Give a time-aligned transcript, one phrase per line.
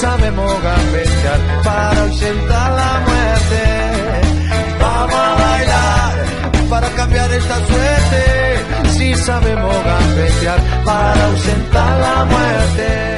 [0.00, 3.62] Sabemos gambetear para ausentar la muerte.
[4.80, 6.14] Vamos a bailar
[6.70, 8.90] para cambiar esta suerte.
[8.96, 13.10] Si sabemos gambetear para ausentar la muerte.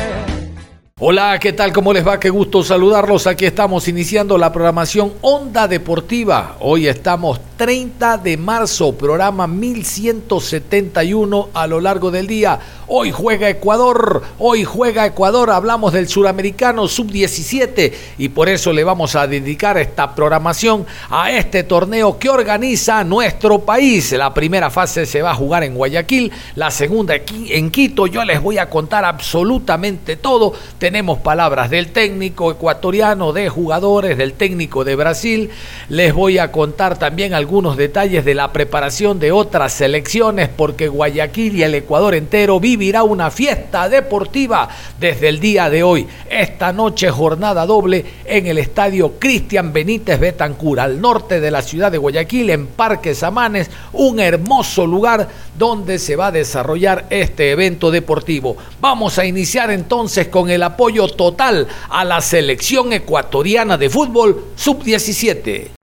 [0.98, 1.72] Hola, ¿qué tal?
[1.72, 2.20] ¿Cómo les va?
[2.20, 3.27] Qué gusto saludarlos.
[3.27, 6.56] Aquí estamos iniciando la programación Onda Deportiva.
[6.60, 12.58] Hoy estamos 30 de marzo, programa 1171 a lo largo del día.
[12.88, 19.14] Hoy juega Ecuador, hoy juega Ecuador, hablamos del suramericano sub-17 y por eso le vamos
[19.14, 24.10] a dedicar esta programación a este torneo que organiza nuestro país.
[24.10, 28.08] La primera fase se va a jugar en Guayaquil, la segunda en Quito.
[28.08, 30.52] Yo les voy a contar absolutamente todo.
[30.78, 35.50] Tenemos palabras del técnico ecuatoriano, de jugadores, del técnico de Brasil.
[35.88, 41.56] Les voy a contar también algunos detalles de la preparación de otras selecciones porque Guayaquil
[41.56, 46.06] y el Ecuador entero vivirá una fiesta deportiva desde el día de hoy.
[46.31, 51.92] Esta noche jornada doble en el estadio Cristian Benítez Betancur, al norte de la ciudad
[51.92, 55.28] de Guayaquil, en Parque Samanes, un hermoso lugar
[55.59, 58.56] donde se va a desarrollar este evento deportivo.
[58.81, 65.81] Vamos a iniciar entonces con el apoyo total a la selección ecuatoriana de fútbol sub-17.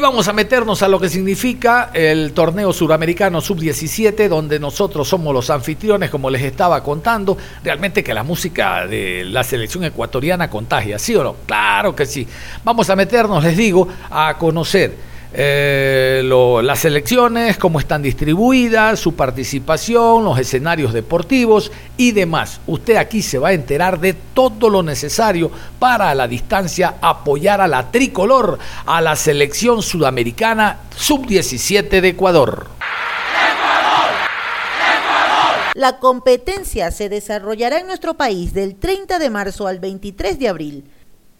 [0.00, 5.50] Vamos a meternos a lo que significa el torneo suramericano sub-17, donde nosotros somos los
[5.50, 7.36] anfitriones, como les estaba contando.
[7.62, 11.36] Realmente que la música de la selección ecuatoriana contagia, ¿sí o no?
[11.44, 12.26] Claro que sí.
[12.64, 16.22] Vamos a meternos, les digo, a conocer eh,
[16.62, 22.60] las elecciones, cómo están distribuidas, su participación, los escenarios deportivos y demás.
[22.66, 27.60] Usted aquí se va a enterar de todo lo necesario para a la distancia apoyar
[27.60, 32.66] a la tricolor, a la selección sudamericana sub-17 de Ecuador.
[35.74, 40.84] La competencia se desarrollará en nuestro país del 30 de marzo al 23 de abril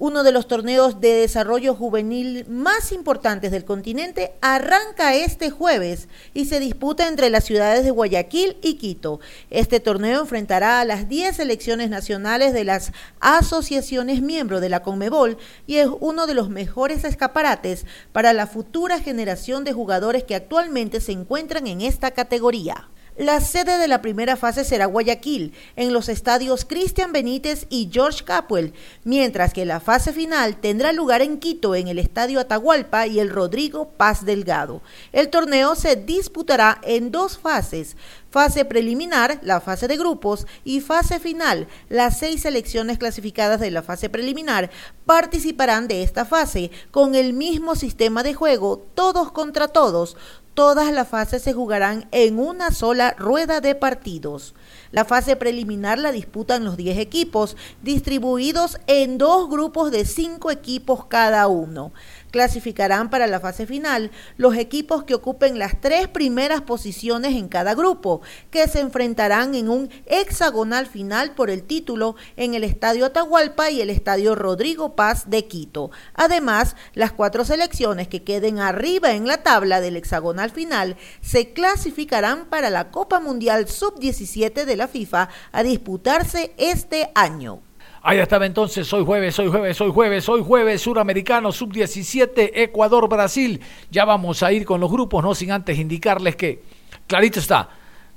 [0.01, 6.47] uno de los torneos de desarrollo juvenil más importantes del continente, arranca este jueves y
[6.47, 9.21] se disputa entre las ciudades de Guayaquil y Quito.
[9.51, 15.37] Este torneo enfrentará a las 10 selecciones nacionales de las asociaciones miembros de la Conmebol
[15.67, 21.03] y es uno de los mejores escaparates para la futura generación de jugadores que actualmente
[21.03, 22.89] se encuentran en esta categoría.
[23.21, 28.25] La sede de la primera fase será Guayaquil, en los estadios Cristian Benítez y George
[28.25, 28.73] Capwell,
[29.05, 33.29] mientras que la fase final tendrá lugar en Quito, en el estadio Atahualpa y el
[33.29, 34.81] Rodrigo Paz Delgado.
[35.13, 37.95] El torneo se disputará en dos fases,
[38.31, 41.69] fase preliminar, la fase de grupos, y fase final.
[41.91, 44.71] Las seis selecciones clasificadas de la fase preliminar
[45.05, 50.17] participarán de esta fase con el mismo sistema de juego, todos contra todos,
[50.61, 54.55] Todas las fases se jugarán en una sola rueda de partidos.
[54.93, 61.07] La fase preliminar la disputan los 10 equipos, distribuidos en dos grupos de 5 equipos
[61.07, 61.95] cada uno.
[62.31, 67.75] Clasificarán para la fase final los equipos que ocupen las tres primeras posiciones en cada
[67.75, 73.71] grupo, que se enfrentarán en un hexagonal final por el título en el Estadio Atahualpa
[73.71, 75.91] y el Estadio Rodrigo Paz de Quito.
[76.15, 82.47] Además, las cuatro selecciones que queden arriba en la tabla del hexagonal final se clasificarán
[82.47, 87.63] para la Copa Mundial Sub-17 de la FIFA a disputarse este año.
[88.03, 93.61] Ahí estaba entonces, hoy jueves, hoy jueves, hoy jueves, hoy jueves, suramericano, sub-17, Ecuador, Brasil.
[93.91, 96.63] Ya vamos a ir con los grupos, no sin antes indicarles que,
[97.07, 97.69] clarito está,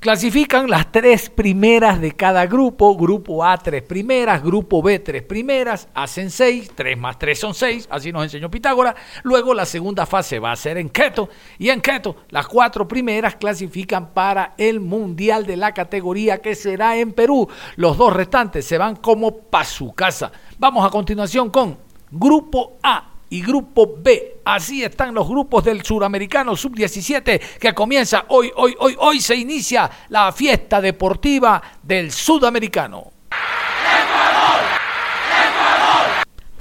[0.03, 2.97] Clasifican las tres primeras de cada grupo.
[2.97, 4.43] Grupo A, tres primeras.
[4.43, 5.87] Grupo B, tres primeras.
[5.93, 6.69] Hacen seis.
[6.75, 7.87] Tres más tres son seis.
[7.89, 8.95] Así nos enseñó Pitágoras.
[9.23, 11.29] Luego la segunda fase va a ser en keto.
[11.57, 16.97] Y en keto, las cuatro primeras clasifican para el Mundial de la categoría que será
[16.97, 17.47] en Perú.
[17.77, 20.33] Los dos restantes se van como para su casa.
[20.57, 21.77] Vamos a continuación con
[22.11, 24.41] Grupo A y Grupo B.
[24.45, 29.89] Así están los grupos del Suramericano Sub-17 que comienza hoy, hoy, hoy, hoy se inicia
[30.09, 33.11] la fiesta deportiva del Sudamericano.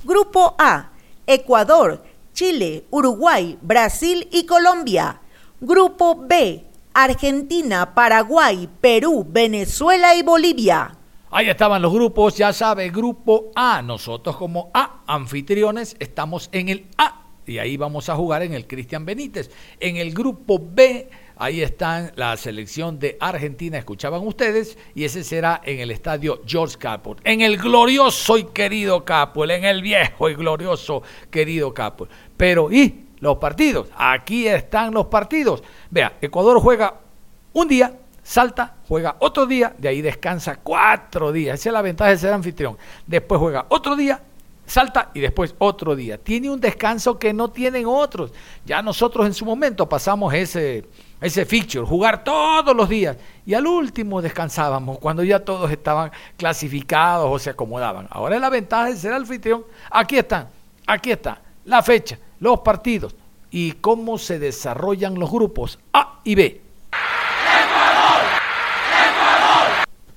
[0.03, 0.93] Grupo A,
[1.27, 2.03] Ecuador,
[2.33, 5.21] Chile, Uruguay, Brasil y Colombia.
[5.61, 6.65] Grupo B,
[6.95, 10.97] Argentina, Paraguay, Perú, Venezuela y Bolivia.
[11.35, 13.81] Ahí estaban los grupos, ya sabe, grupo A.
[13.81, 17.23] Nosotros como A, anfitriones, estamos en el A.
[17.47, 19.51] Y ahí vamos a jugar en el Cristian Benítez.
[19.81, 25.63] En el grupo B, ahí están la selección de Argentina, escuchaban ustedes, y ese será
[25.65, 27.17] en el estadio George Capel.
[27.25, 32.09] En el glorioso y querido Capel, en el viejo y glorioso querido Capel.
[32.37, 33.89] Pero, ¿y los partidos?
[33.97, 35.63] Aquí están los partidos.
[35.91, 37.01] Vea, Ecuador juega
[37.55, 38.01] un día
[38.33, 41.61] salta, juega otro día, de ahí descansa cuatro días.
[41.61, 42.79] Esa es la ventaja de ser anfitrión.
[43.07, 44.23] Después juega otro día,
[44.65, 46.17] salta y después otro día.
[46.17, 48.33] Tiene un descanso que no tienen otros.
[48.65, 50.87] Ya nosotros en su momento pasamos ese,
[51.21, 53.19] ese feature, jugar todos los días.
[53.45, 58.07] Y al último descansábamos cuando ya todos estaban clasificados o se acomodaban.
[58.09, 59.63] Ahora es la ventaja de ser anfitrión.
[59.91, 60.49] Aquí están,
[60.87, 63.15] aquí está la fecha, los partidos
[63.51, 66.62] y cómo se desarrollan los grupos A y B.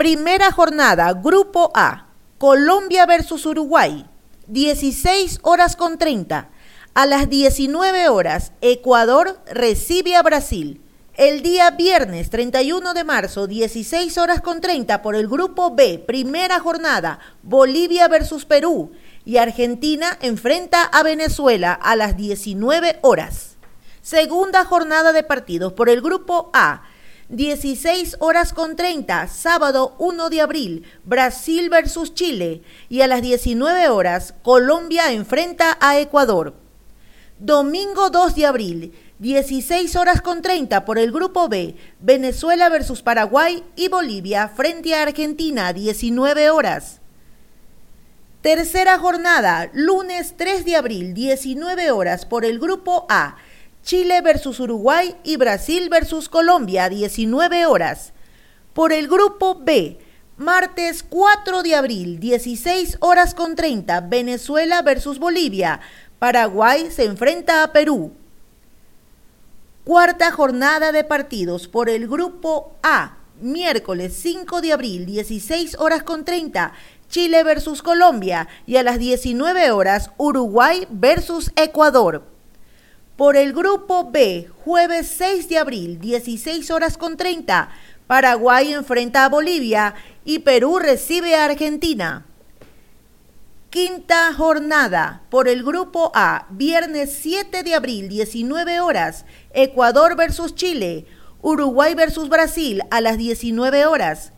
[0.06, 4.06] Primera jornada, Grupo A, Colombia versus Uruguay,
[4.46, 6.48] 16 horas con 30.
[6.94, 10.80] A las 19 horas, Ecuador recibe a Brasil.
[11.16, 16.60] El día viernes 31 de marzo, 16 horas con 30 por el Grupo B, primera
[16.60, 18.92] jornada, Bolivia versus Perú.
[19.26, 23.58] Y Argentina enfrenta a Venezuela a las 19 horas.
[24.04, 26.84] Segunda jornada de partidos por el Grupo A.
[27.30, 32.62] 16 horas con 30, sábado 1 de abril, Brasil versus Chile.
[32.88, 36.54] Y a las 19 horas, Colombia enfrenta a Ecuador.
[37.40, 43.64] Domingo 2 de abril, 16 horas con 30 por el Grupo B, Venezuela versus Paraguay
[43.76, 47.02] y Bolivia frente a Argentina, 19 horas.
[48.42, 53.38] Tercera jornada, lunes 3 de abril, 19 horas por el grupo A.
[53.86, 58.14] Chile versus Uruguay y Brasil versus Colombia, 19 horas.
[58.74, 60.00] Por el grupo B,
[60.38, 65.82] martes 4 de abril, 16 horas con 30, Venezuela versus Bolivia.
[66.18, 68.14] Paraguay se enfrenta a Perú.
[69.84, 76.26] Cuarta jornada de partidos por el grupo A, miércoles 5 de abril, 16 horas con
[76.26, 76.74] 30,
[77.08, 82.35] Chile versus Colombia y a las 19 horas Uruguay versus Ecuador.
[83.18, 87.70] Por el grupo B, jueves 6 de abril, 16 horas con 30,
[88.08, 89.96] Paraguay enfrenta a Bolivia
[90.26, 92.26] y Perú recibe a Argentina.
[93.70, 101.06] Quinta jornada por el grupo A, viernes 7 de abril, 19 horas, Ecuador versus Chile,
[101.42, 104.34] Uruguay versus Brasil a las 19 horas.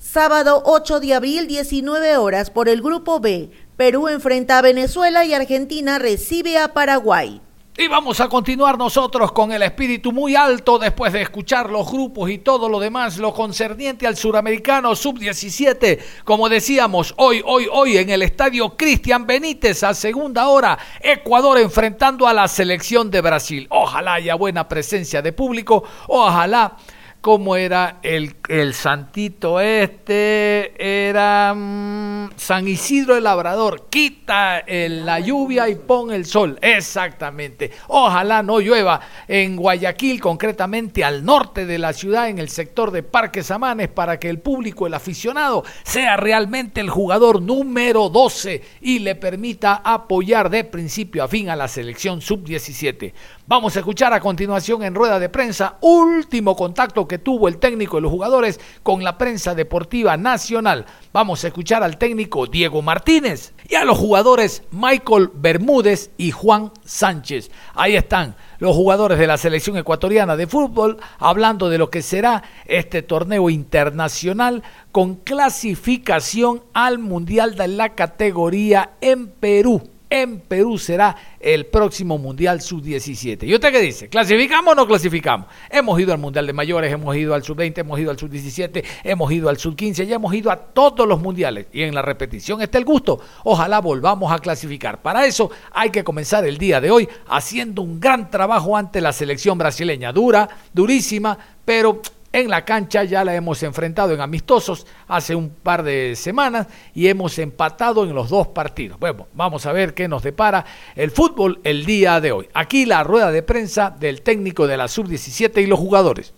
[0.00, 3.52] Sábado 8 de abril, 19 horas, por el Grupo B.
[3.76, 7.40] Perú enfrenta a Venezuela y Argentina recibe a Paraguay.
[7.74, 12.28] Y vamos a continuar nosotros con el espíritu muy alto después de escuchar los grupos
[12.30, 15.98] y todo lo demás, lo concerniente al suramericano sub-17.
[16.22, 22.28] Como decíamos, hoy, hoy, hoy en el estadio Cristian Benítez a segunda hora, Ecuador enfrentando
[22.28, 23.66] a la selección de Brasil.
[23.70, 26.76] Ojalá haya buena presencia de público, ojalá
[27.22, 35.68] cómo era el, el santito este, era mm, San Isidro el Labrador, quita la lluvia
[35.68, 37.70] y pon el sol, exactamente.
[37.86, 43.04] Ojalá no llueva en Guayaquil, concretamente al norte de la ciudad, en el sector de
[43.04, 48.98] Parques Amanes, para que el público, el aficionado, sea realmente el jugador número 12 y
[48.98, 53.12] le permita apoyar de principio a fin a la selección sub-17.
[53.44, 57.96] Vamos a escuchar a continuación en rueda de prensa último contacto que tuvo el técnico
[57.96, 60.86] de los jugadores con la prensa deportiva nacional.
[61.12, 66.70] Vamos a escuchar al técnico Diego Martínez y a los jugadores Michael Bermúdez y Juan
[66.84, 67.50] Sánchez.
[67.74, 72.44] Ahí están los jugadores de la selección ecuatoriana de fútbol hablando de lo que será
[72.64, 81.16] este torneo internacional con clasificación al Mundial de la categoría en Perú en Perú será
[81.40, 83.48] el próximo Mundial Sub-17.
[83.48, 84.08] ¿Y usted qué dice?
[84.10, 85.46] ¿Clasificamos o no clasificamos?
[85.70, 89.32] Hemos ido al Mundial de Mayores, hemos ido al Sub-20, hemos ido al Sub-17, hemos
[89.32, 91.68] ido al Sub-15, ya hemos ido a todos los mundiales.
[91.72, 93.20] Y en la repetición está el gusto.
[93.44, 95.00] Ojalá volvamos a clasificar.
[95.00, 99.14] Para eso hay que comenzar el día de hoy haciendo un gran trabajo ante la
[99.14, 100.12] selección brasileña.
[100.12, 105.82] Dura, durísima, pero en la cancha ya la hemos enfrentado en amistosos hace un par
[105.82, 108.98] de semanas y hemos empatado en los dos partidos.
[108.98, 110.64] Bueno, vamos a ver qué nos depara
[110.96, 112.48] el fútbol el día de hoy.
[112.54, 116.32] Aquí la rueda de prensa del técnico de la sub-17 y los jugadores.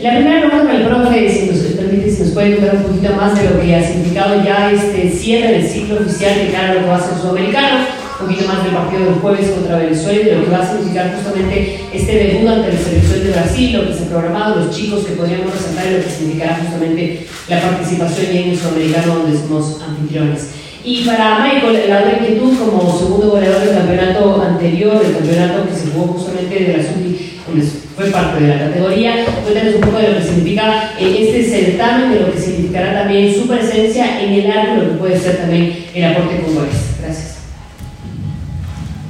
[0.00, 3.34] La primera pregunta el profe, si nos permite, si nos puede contar un poquito más
[3.34, 6.80] de lo que ha significado ya este cierre del ciclo oficial de cara a lo
[6.80, 10.50] que sudamericano un poquito más del partido del jueves contra Venezuela y de lo que
[10.50, 14.08] va a significar justamente este debut ante la selección de Brasil, lo que se ha
[14.08, 18.58] programado, los chicos que podríamos presentar y lo que significará justamente la participación en el
[18.58, 20.50] sudamericano donde somos anfitriones.
[20.82, 25.74] Y para Michael, la otra inquietud como segundo goleador del campeonato anterior, el campeonato que
[25.74, 27.26] se jugó justamente de la sub
[27.96, 32.12] fue parte de la categoría, cuéntanos un poco de lo que significa eh, este certamen,
[32.12, 35.86] de lo que significará también su presencia en el arco, lo que puede ser también
[35.94, 36.56] el aporte con.
[36.56, 36.85] Gracias.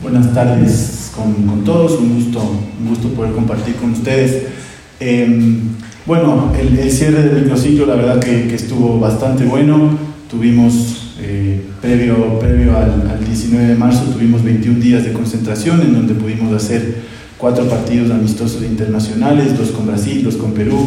[0.09, 2.39] Buenas tardes con, todos, un gusto,
[2.81, 4.45] un gusto poder compartir con ustedes.
[5.01, 5.63] Em,
[6.07, 9.99] bueno, el, cierre del microciclo la verdad que, estuvo bastante bueno.
[10.31, 16.15] Tuvimos, eh, previo, previo al, 19 de marzo, tuvimos 21 días de concentración en donde
[16.15, 16.99] pudimos hacer
[17.37, 20.87] cuatro partidos amistosos internacionales, dos con Brasil, dos con Perú,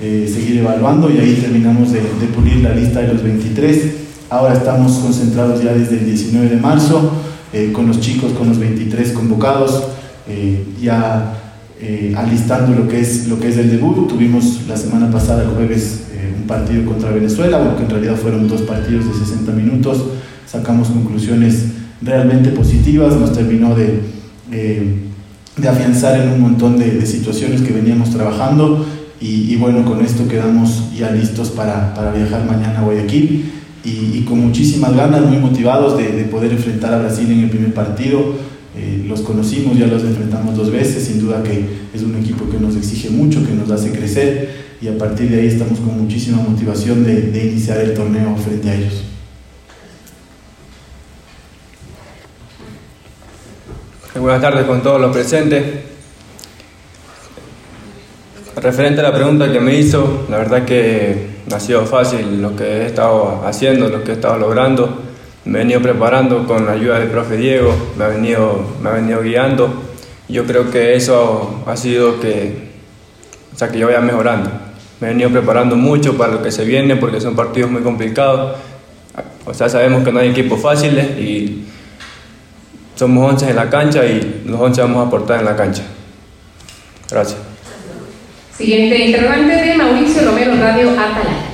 [0.00, 3.94] eh, seguir evaluando y ahí terminamos de, de pulir la lista de los 23.
[4.30, 7.19] Ahora estamos concentrados ya desde el 19 de marzo
[7.52, 9.82] eh, con los chicos, con los 23 convocados,
[10.28, 11.34] eh, ya
[11.80, 14.06] eh, alistando lo que, es, lo que es el debut.
[14.06, 16.04] Tuvimos la semana pasada, el jueves,
[16.40, 20.04] un partido contra Venezuela, aunque en realidad fueron dos partidos de 60 minutos.
[20.46, 21.64] Sacamos conclusiones
[22.00, 24.00] realmente positivas, nos terminó de,
[24.50, 28.86] de afianzar en un montón de, situaciones que veníamos trabajando.
[29.20, 34.22] Y, y, bueno, con esto quedamos ya listos para, para viajar mañana a Guayaquil y,
[34.22, 38.34] con muchísimas ganas, muy motivados de, poder enfrentar a Brasil en el primer partido.
[38.76, 42.58] Eh, los conocimos, ya los enfrentamos dos veces, sin duda que es un equipo que
[42.58, 46.38] nos exige mucho, que nos hace crecer y a partir de ahí estamos con muchísima
[46.38, 49.04] motivación de, de iniciar el torneo frente a ellos.
[54.18, 55.64] Buenas tardes con todos los presentes.
[58.56, 62.64] Referente a la pregunta que me hizo, la verdad que ha sido fácil lo que
[62.64, 65.02] he estado haciendo, lo que he estado logrando.
[65.44, 68.92] Me he venido preparando con la ayuda del profe Diego, me ha venido, me ha
[68.92, 69.72] venido guiando.
[70.28, 72.70] Yo creo que eso ha sido que,
[73.52, 74.50] o sea, que yo vaya mejorando.
[75.00, 78.56] Me he venido preparando mucho para lo que se viene porque son partidos muy complicados.
[79.46, 81.64] O sea, sabemos que no hay equipos fáciles y
[82.94, 85.82] somos 11 en la cancha y los 11 vamos a aportar en la cancha.
[87.10, 87.49] Gracias.
[88.60, 91.46] Siguiente interrogante de Mauricio Romero, Radio Atalaya.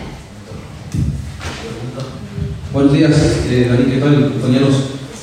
[2.72, 3.12] Buenos días,
[3.48, 4.74] eh, Dani, ¿qué tal, compañeros?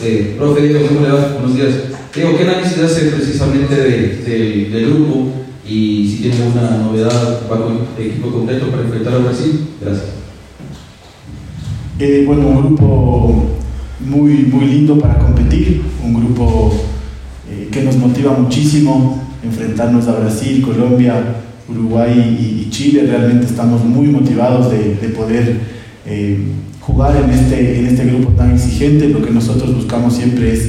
[0.02, 1.34] Eh, profe Diego, ¿cómo le va?
[1.34, 1.74] Buenos días.
[2.16, 5.34] Diego, ¿qué análisis hace precisamente de, del grupo
[5.68, 9.68] y si tiene alguna novedad para el equipo completo para enfrentar a Brasil?
[9.82, 10.06] Gracias.
[12.00, 13.44] Eh, bueno, un grupo
[14.00, 16.82] muy, muy lindo para competir, un grupo
[17.52, 23.06] eh, que nos motiva muchísimo enfrentarnos a Brasil, Colombia, Uruguay y, Chile.
[23.08, 25.58] Realmente estamos muy motivados de, de poder
[26.06, 26.38] eh,
[26.80, 29.10] jugar en este, en este grupo tan exigente.
[29.10, 30.66] Lo que nosotros buscamos siempre es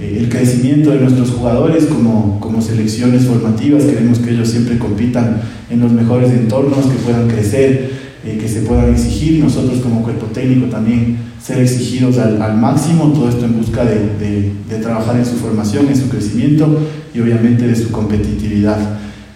[0.00, 3.84] eh, el crecimiento de nuestros jugadores como, como selecciones formativas.
[3.84, 7.90] Queremos que ellos siempre compitan en los mejores entornos, que puedan crecer,
[8.24, 9.42] eh, que se puedan exigir.
[9.42, 13.12] Nosotros como cuerpo técnico también ser exigidos al, al máximo.
[13.12, 16.78] Todo esto en busca de, de, de, trabajar en su formación, en su crecimiento
[17.14, 18.78] y obviamente de su competitividad.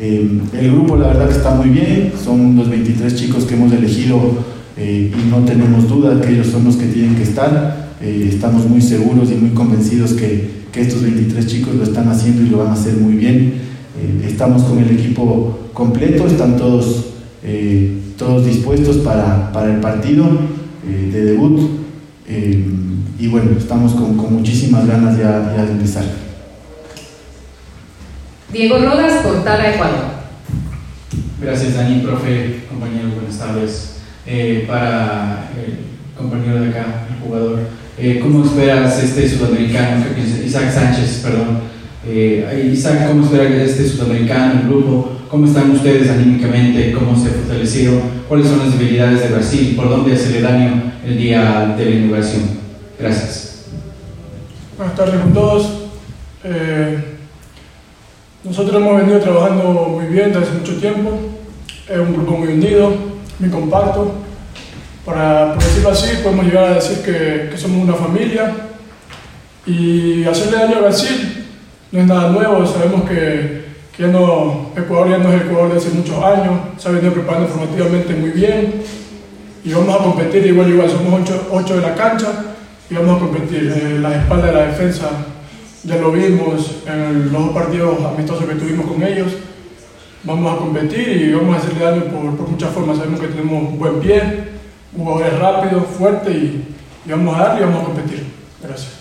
[0.05, 2.12] Eh, el grupo la verdad que está muy bien.
[2.23, 4.19] Son los 23 chicos que hemos elegido
[4.77, 7.93] eh, y no tenemos duda que ellos son los que tienen que estar.
[8.03, 12.43] Eh, estamos muy seguros y muy convencidos que, que, estos 23 chicos lo están haciendo
[12.43, 13.71] y lo van a hacer muy bien.
[14.27, 17.12] Estamos con el equipo completo, están todos,
[18.17, 20.27] todos dispuestos para, para, el partido
[21.12, 21.61] de debut
[23.21, 26.05] y bueno, estamos con, muchísimas ganas ya, de empezar.
[28.53, 30.12] Diego Rodas, Portada Ecuador.
[31.41, 33.97] Gracias Dani, profe, compañero, buenas tardes.
[34.27, 35.79] Eh, para el
[36.17, 37.61] compañero de acá, el jugador.
[37.99, 40.05] Eh, ¿Cómo esperas este sudamericano?
[40.45, 41.61] Isaac Sánchez, perdón.
[42.07, 45.12] Eh, Isaac, ¿cómo esperas este sudamericano, el grupo?
[45.31, 46.93] ¿Cómo están ustedes anímicamente?
[46.93, 48.03] ¿Cómo se fortalecieron?
[48.29, 49.73] ¿Cuáles son las debilidades de Brasil?
[49.75, 52.43] ¿Por dónde hacerle daño el día de la inauguración?
[53.01, 53.65] Gracias.
[54.77, 55.71] Buenas tardes con todos.
[56.45, 57.12] Eh,
[58.44, 61.11] nosotros hemos venido trabajando muy bien desde hace mucho tiempo.
[61.88, 62.92] Es un grupo muy unido,
[63.38, 64.12] muy compacto.
[65.05, 68.52] Para, decirlo así, podemos llegar a decir que, somos una familia
[69.66, 71.46] y hacerle daño a Brasil
[71.92, 75.90] no es nada nuevo, sabemos que, que no, Ecuador ya no es Ecuador de hace
[75.90, 78.83] muchos años, se ha venido preparando formativamente muy bien
[79.62, 82.28] y vamos a competir igual, igual, somos ocho, ocho de la cancha
[82.88, 83.72] y vamos a competir.
[83.76, 85.11] Eh, la espalda de la defensa
[85.85, 89.33] ya lo vimos en los dos partidos amistosos que tuvimos con ellos
[90.25, 92.99] vamos a competir y vamos a hacerle daño por, por muchas formas.
[92.99, 94.23] Sabemos que tenemos buen pie,
[94.97, 96.64] jugadores rápidos, fuertes y,
[97.07, 98.27] y, vamos a darle y vamos a competir.
[98.62, 98.92] Gracias.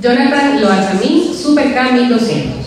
[0.00, 2.66] Jonathan Loazamín, Superca 1200.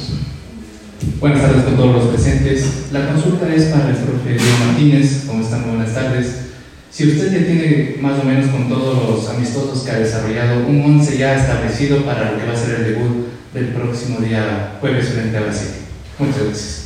[1.19, 2.88] Buenas tardes a todos los presentes.
[2.91, 5.25] La consulta es para el profe Diego Martínez.
[5.27, 5.67] ¿Cómo están?
[5.67, 6.48] Buenas tardes.
[6.99, 10.81] Si usted ya tiene más o menos con todos los amistosos que ha desarrollado un
[10.81, 15.07] 11 ya establecido para lo que va a ser el debut del próximo día jueves
[15.07, 15.69] frente a Brasil.
[16.19, 16.83] Muchas gracias.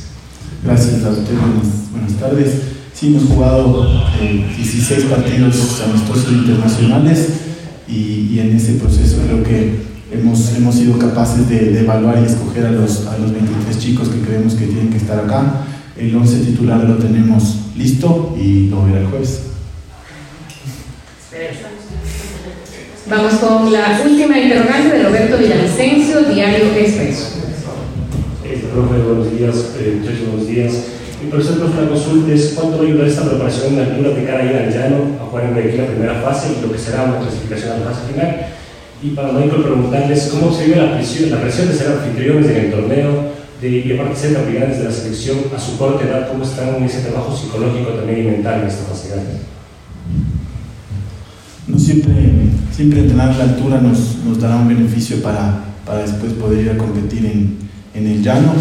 [0.62, 2.48] Gracias a usted, buenas, buenas tardes.
[2.92, 7.28] Sí, hemos jugado eh, 16 partidos amistosos internacionales
[7.88, 9.80] y, y, en ese proceso creo que
[10.12, 14.10] hemos, hemos sido capaces de, de, evaluar y escoger a los, a los 23 chicos
[14.10, 15.64] que creemos que tienen que estar acá.
[15.98, 19.53] El 11 titular lo tenemos listo y lo verá el jueves.
[23.06, 27.40] Vamos con la última interrogante de Roberto Villavicencio, Diario Expreso.
[28.72, 30.72] Profe, buenos días, eh, muchachos, buenos días.
[31.22, 34.24] Mi profesor, profe, la consulta es cuánto va a ayudar esta preparación de altura de
[34.24, 37.02] cara a ir al llano a jugar en la primera fase y lo que será
[37.02, 38.46] una clasificación a la fase final.
[39.02, 42.56] Y para Michael preguntarles cómo se vive la presión, la presión de ser anfitriones en
[42.56, 43.08] el torneo
[43.60, 46.84] de, y aparte ser capitanes de la selección a su corta edad, cómo están en
[46.84, 49.08] ese trabajo psicológico también y mental en esta fase.
[51.66, 52.12] No siempre,
[52.72, 56.76] siempre entrenar la altura nos, nos dará un beneficio para, para después poder ir a
[56.76, 57.56] competir en,
[57.94, 58.52] en el llano.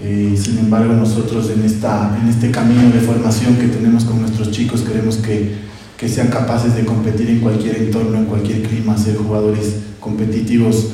[0.00, 4.52] Eh, sin embargo, nosotros en, esta, en este camino de formación que tenemos con nuestros
[4.52, 5.56] chicos queremos que,
[5.96, 10.90] que sean capaces de competir en cualquier entorno, en cualquier clima, ser jugadores competitivos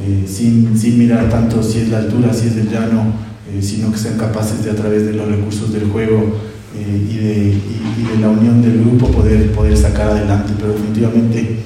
[0.00, 3.12] eh, sin, sin, mirar tanto si es la altura, si es el llano,
[3.52, 6.34] eh, sino que sean capaces de a través de los recursos del juego
[6.74, 10.52] y de, y, y, de, la unión del grupo poder, poder sacar adelante.
[10.58, 11.64] Pero definitivamente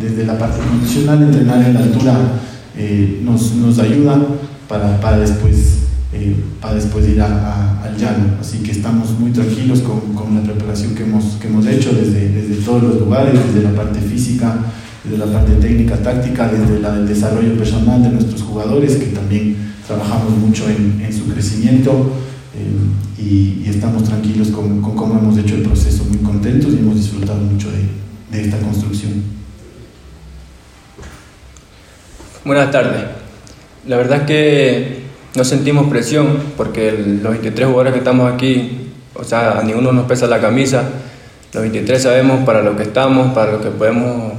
[0.00, 2.16] desde la parte condicional entrenar en la altura
[3.22, 4.18] nos, nos ayuda
[4.68, 5.84] para, para después
[6.16, 8.38] eh, para después ir al llano.
[8.40, 12.28] Así que estamos muy tranquilos con, con la preparación que hemos, que hemos hecho desde,
[12.28, 14.54] desde, todos los lugares, desde la parte física,
[15.02, 19.56] desde la parte técnica, táctica, desde la, el desarrollo personal de nuestros jugadores, que también
[19.88, 22.12] trabajamos mucho en, en su crecimiento.
[22.56, 26.78] Eh, y, y, estamos tranquilos con, con, cómo hemos hecho el proceso, muy contentos y
[26.78, 27.82] hemos disfrutado mucho de,
[28.30, 29.24] de esta construcción.
[32.44, 33.02] Buenas tardes.
[33.86, 39.24] La verdad es que no sentimos presión porque los 23 jugadores que estamos aquí, o
[39.24, 40.84] sea, a ninguno nos pesa la camisa.
[41.52, 44.32] Los 23 sabemos para lo que estamos, para lo que podemos,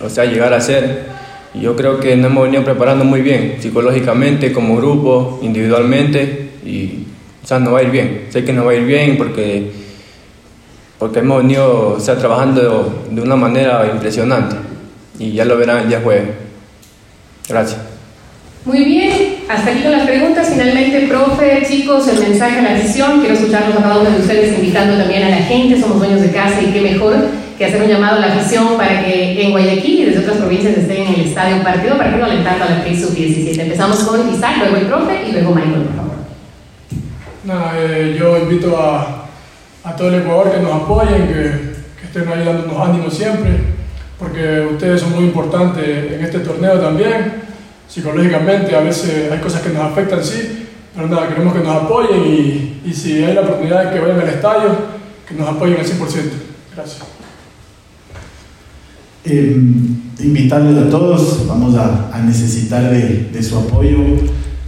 [0.00, 1.06] o sea, llegar a ser.
[1.54, 7.06] Y yo creo que nos hemos venido preparando muy bien, psicológicamente, como grupo, individualmente, y
[7.42, 8.26] o sea, nos va a ir bien.
[8.30, 9.72] Sé que nos va a ir bien porque,
[10.98, 14.56] porque hemos venido sea, trabajando de, una manera impresionante.
[15.18, 16.28] Y ya lo verán el día jueves.
[17.48, 17.80] Gracias.
[18.64, 20.48] Muy bien, hasta aquí con las preguntas.
[20.50, 23.18] Finalmente, profe, chicos, el mensaje a la afición.
[23.18, 25.80] Quiero escucharlos a cada uno de ustedes invitando también a la gente.
[25.80, 27.16] Somos dueños de casa y qué mejor
[27.58, 30.78] que hacer un llamado a la afición para que en Guayaquil y desde otras provincias
[30.78, 33.60] estén en el estadio partido para que alentando a la FEI Sub-17.
[33.60, 36.11] Empezamos con Isaac, luego el profe y luego Michael, por favor.
[37.44, 39.26] Nada, eh, yo invito a,
[39.84, 43.58] a, todo el Ecuador que nos apoyen, que, que estén ahí dándonos ánimo siempre,
[44.18, 47.42] porque ustedes son muy importantes en este torneo también
[47.92, 52.24] psicológicamente, a veces hay cosas que nos afectan, sí, pero nada, queremos que nos apoyen
[52.24, 54.70] y, y si hay la oportunidad de que vayan al estadio,
[55.28, 55.90] que nos apoyen al 100%.
[56.74, 57.02] Gracias.
[59.24, 59.56] Eh,
[60.20, 63.98] invitarles a todos, vamos a, a necesitar de, de, su apoyo,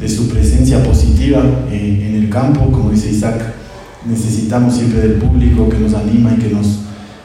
[0.01, 3.41] de su presencia positiva eh, en el campo, como dice Isaac,
[4.09, 6.81] necesitamos siempre del público que nos anima y que nos,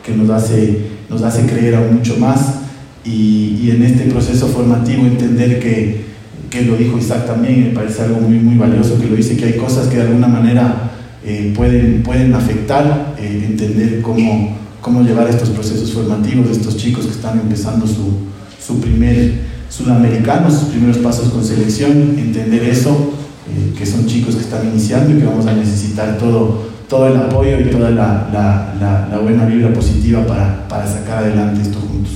[0.05, 2.55] que nos, hace, nos hace creer aún mucho más.
[3.03, 6.05] Y, y en este proceso formativo entender que,
[6.49, 9.45] que lo dijo Isaac también, me parece algo muy, muy valioso que lo dice, que
[9.45, 10.91] hay cosas que de alguna manera
[11.25, 17.05] eh, pueden, pueden afectar, eh, entender cómo, cómo llevar estos procesos formativos de estos chicos
[17.05, 18.19] que están empezando su,
[18.65, 23.13] su primer sudamericano, sus primeros pasos con selección, entender eso,
[23.47, 27.15] eh, que son chicos que están iniciando y que vamos a necesitar todo, todo el
[27.15, 31.79] apoyo y toda la, la, la, la buena vibra positiva para, para sacar adelante esto
[31.79, 32.13] juntos.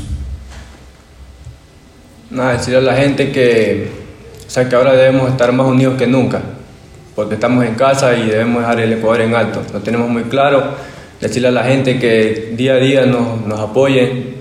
[2.31, 3.91] Nada, decirle a la gente que,
[4.47, 6.41] o sea, que ahora debemos estar más unidos que nunca,
[7.15, 9.61] porque estamos en casa y debemos dejar el Ecuador en alto.
[9.71, 10.93] Lo tenemos muy claro.
[11.21, 14.33] Decirle a la gente que día a día nos, nos apoyen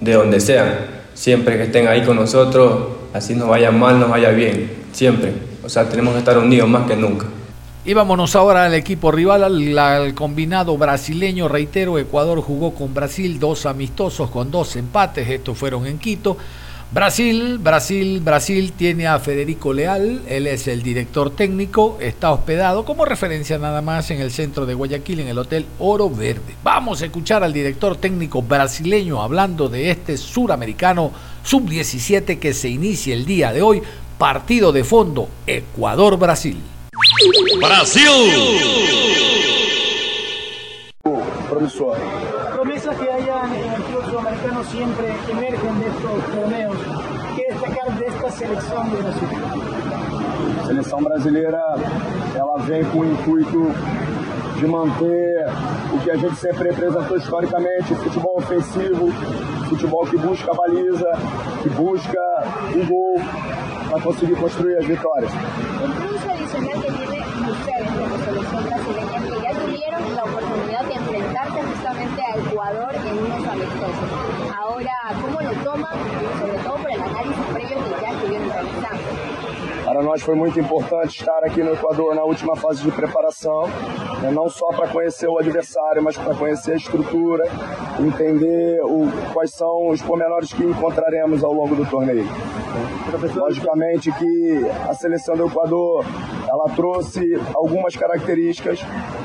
[0.00, 0.88] de donde sea,
[1.20, 5.34] siempre que estén ahí con nosotros, así nos vaya mal, nos vaya bien, siempre.
[5.62, 7.26] O sea, tenemos que estar unidos más que nunca.
[7.84, 11.46] Y vámonos ahora al equipo rival, al, al, combinado brasileño.
[11.46, 15.28] Reitero, Ecuador jugó con Brasil dos amistosos con dos empates.
[15.28, 16.38] Estos fueron en Quito.
[16.92, 23.04] Brasil, Brasil, Brasil tiene a Federico Leal, él es el director técnico, está hospedado como
[23.04, 26.56] referencia nada más en el centro de Guayaquil, en el Hotel Oro Verde.
[26.64, 31.12] Vamos a escuchar al director técnico brasileño hablando de este suramericano
[31.44, 33.80] sub-17 que se inicia el día de hoy,
[34.18, 36.60] partido de fondo, Ecuador-Brasil.
[37.60, 38.10] Brasil!
[41.50, 43.59] Promesas que hayan
[44.60, 46.76] sudamericano siempre emergen de estos torneos.
[47.36, 49.28] ¿Qué destacar de esta selección de Brasil?
[50.60, 51.60] A seleção brasileira
[52.34, 53.72] ela vem com o intuito
[54.58, 55.46] de manter
[55.94, 59.10] o que a gente sempre representou historicamente, futebol ofensivo,
[59.68, 61.12] futebol que busca a baliza,
[61.62, 62.20] que busca
[62.74, 63.24] o gol
[63.90, 65.32] para conseguir construir as vitórias.
[65.82, 70.84] El plus adicional que tiene ustedes como selección brasileña es que ya tuvieron la oportunidad
[70.84, 74.40] de enfrentarse justamente a Ecuador en unos amistosos.
[75.10, 75.98] Ahora, ¿cómo lo toman?
[76.38, 79.00] Sobre todo por el análisis previo que ya estuvieron realizando.
[79.84, 83.62] Para nós foi muito importante estar aqui no Equador na última fase de preparação,
[84.22, 84.30] né?
[84.30, 87.44] não só para conhecer o adversário, mas para conhecer a estrutura,
[87.98, 92.28] entender o, quais são os pormenores que encontraremos ao longo do torneio.
[93.34, 96.04] Logicamente que a seleção do Equador
[96.48, 97.20] ela trouxe
[97.54, 98.80] algumas características,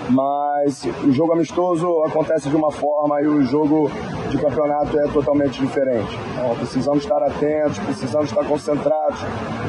[0.10, 3.90] mas o jogo amistoso acontece de uma forma e o jogo
[4.30, 6.18] de campeonato é totalmente diferente.
[6.34, 9.20] Então, precisamos estar atentos, precisamos estar concentrados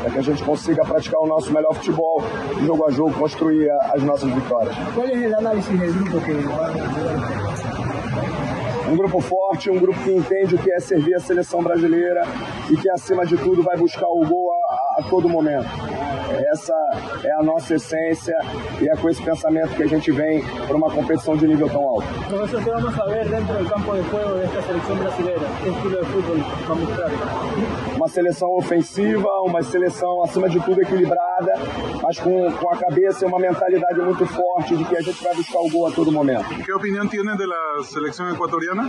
[0.01, 2.23] para que a gente consiga praticar o nosso melhor futebol,
[2.65, 4.75] jogo a jogo, construir as nossas vitórias.
[4.95, 6.33] Qual é análise do grupo que
[8.89, 12.23] um grupo forte, um grupo que entende o que é servir a seleção brasileira
[12.71, 15.69] e que, acima de tudo, vai buscar o gol a, a todo momento.
[16.53, 16.75] Essa
[17.25, 18.35] é a nossa essência
[18.81, 21.83] e é com esse pensamento que a gente vem para uma competição de nível tão
[21.83, 22.07] alto.
[22.29, 25.49] Profesor, ¿qué vamos a ver dentro del campo de juego de esta selección brasileña?
[25.63, 27.96] ¿Qué estilo de fútbol va a mostrar?
[28.07, 31.55] Uma seleção ofensiva, uma seleção acima de tudo equilibrada,
[32.01, 35.35] mas com, com a cabeça e uma mentalidade muito forte de que a gente vai
[35.35, 36.45] buscar o gol a todo momento.
[36.65, 38.89] ¿Qué opinión tiene de la selección ecuatoriana?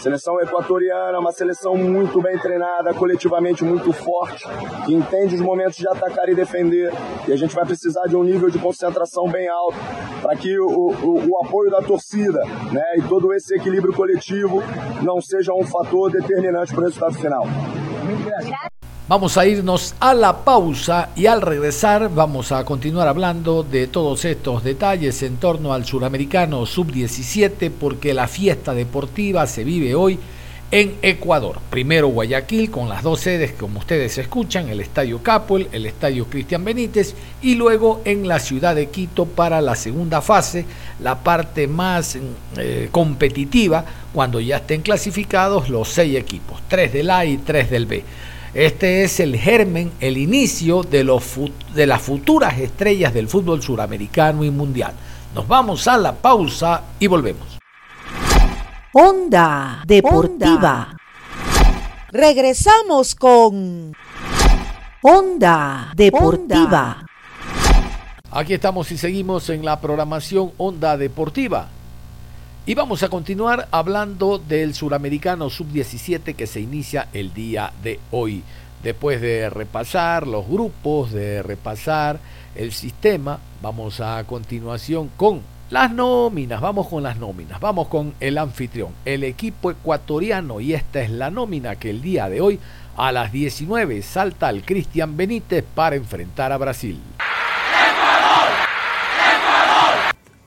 [0.00, 4.48] Seleção equatoriana, uma seleção muito bem treinada, coletivamente muito forte,
[4.86, 6.90] que entende os momentos de atacar e defender.
[7.28, 9.76] E a gente vai precisar de um nível de concentração bem alto
[10.22, 14.62] para que o, o, o apoio da torcida né, e todo esse equilíbrio coletivo
[15.02, 17.44] não seja um fator determinante para o resultado final.
[19.06, 24.24] Vamos a irnos a la pausa y al regresar vamos a continuar hablando de todos
[24.24, 30.18] estos detalles en torno al suramericano sub-17 porque la fiesta deportiva se vive hoy
[30.70, 31.58] en Ecuador.
[31.70, 36.64] Primero Guayaquil con las dos sedes como ustedes escuchan, el Estadio Capuel, el Estadio Cristian
[36.64, 40.64] Benítez y luego en la ciudad de Quito para la segunda fase,
[41.00, 42.18] la parte más
[42.56, 47.86] eh, competitiva cuando ya estén clasificados los seis equipos, tres del A y tres del
[47.86, 48.04] B.
[48.54, 51.24] Este es el germen, el inicio de, los
[51.74, 54.92] de las futuras estrellas del fútbol suramericano y mundial.
[55.34, 57.53] Nos vamos a la pausa y volvemos.
[58.96, 60.96] Onda Deportiva.
[62.12, 63.92] Regresamos con
[65.02, 67.04] Onda Deportiva.
[68.30, 71.66] Aquí estamos y seguimos en la programación Onda Deportiva.
[72.66, 78.44] Y vamos a continuar hablando del suramericano sub-17 que se inicia el día de hoy.
[78.84, 82.20] Después de repasar los grupos, de repasar
[82.54, 86.60] el sistema, vamos a continuación con las nóminas.
[86.60, 87.60] Vamos con las nóminas.
[87.60, 90.60] Vamos con el anfitrión, el equipo ecuatoriano.
[90.60, 92.60] Y esta es la nómina que el día de hoy
[92.96, 97.00] a las 19 salta al Cristian Benítez para enfrentar a Brasil.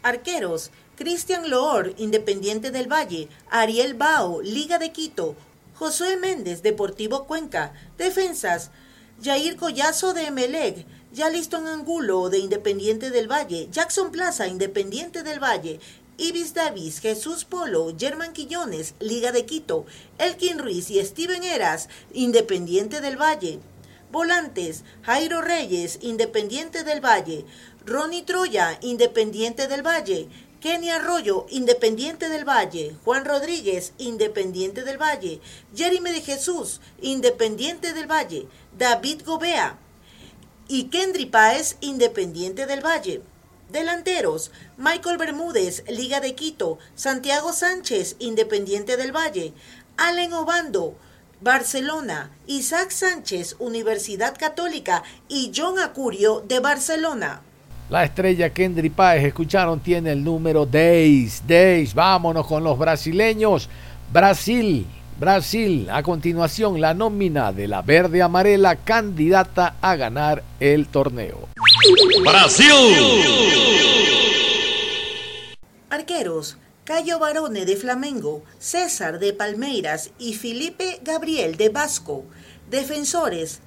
[0.04, 0.72] Arqueros.
[0.98, 5.36] Cristian Loor, Independiente del Valle, Ariel Bao, Liga de Quito,
[5.76, 8.72] Josué Méndez, Deportivo Cuenca, Defensas,
[9.24, 15.80] Jair Collazo de Emelec, Yaliston Angulo de Independiente del Valle, Jackson Plaza, Independiente del Valle,
[16.20, 19.88] Ibis Davis, Jesús Polo, Germán Quillones, Liga de Quito,
[20.20, 23.58] Elkin Ruiz y Steven Eras, Independiente del Valle.
[24.12, 27.46] Volantes, Jairo Reyes, Independiente del Valle,
[27.84, 30.30] Ronnie Troya, Independiente del Valle,
[30.62, 32.96] Kenny Arroyo, Independiente del Valle.
[33.04, 35.42] Juan Rodríguez, Independiente del Valle.
[35.76, 38.48] Jeremy de Jesús, Independiente del Valle.
[38.78, 39.80] David Gobea
[40.68, 43.22] y Kendry Páez, Independiente del Valle.
[43.70, 46.78] Delanteros, Michael Bermúdez, Liga de Quito.
[46.96, 49.54] Santiago Sánchez, Independiente del Valle.
[49.98, 50.96] Allen Obando,
[51.42, 52.32] Barcelona.
[52.48, 55.04] Isaac Sánchez, Universidad Católica.
[55.28, 57.42] Y John Acurio, de Barcelona.
[57.90, 61.48] La estrella Kendry Páez, escucharon, tiene el número 10.
[61.48, 63.70] 10, vámonos con los brasileños.
[64.12, 64.86] Brasil,
[65.20, 65.90] Brasil.
[65.92, 71.50] A continuación, la nómina de la verde amarela candidata a ganar el torneo.
[72.24, 72.72] Brasil.
[75.90, 76.58] Arqueros.
[76.84, 82.24] Cayo Barone de Flamengo, César de Palmeiras y Felipe Gabriel de Vasco.
[82.70, 83.60] Defensores.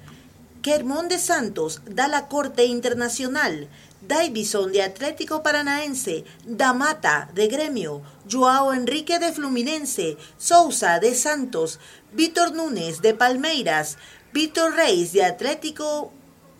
[0.63, 3.67] Kermón de Santos da la Corte Internacional.
[4.01, 11.79] Davison de Atlético Paranaense, Damata de Gremio, Joao Enrique de Fluminense, Sousa de Santos,
[12.11, 13.99] Víctor Núñez de Palmeiras,
[14.33, 16.11] Víctor Reis de Atlético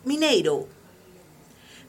[0.04, 0.68] Mineiro.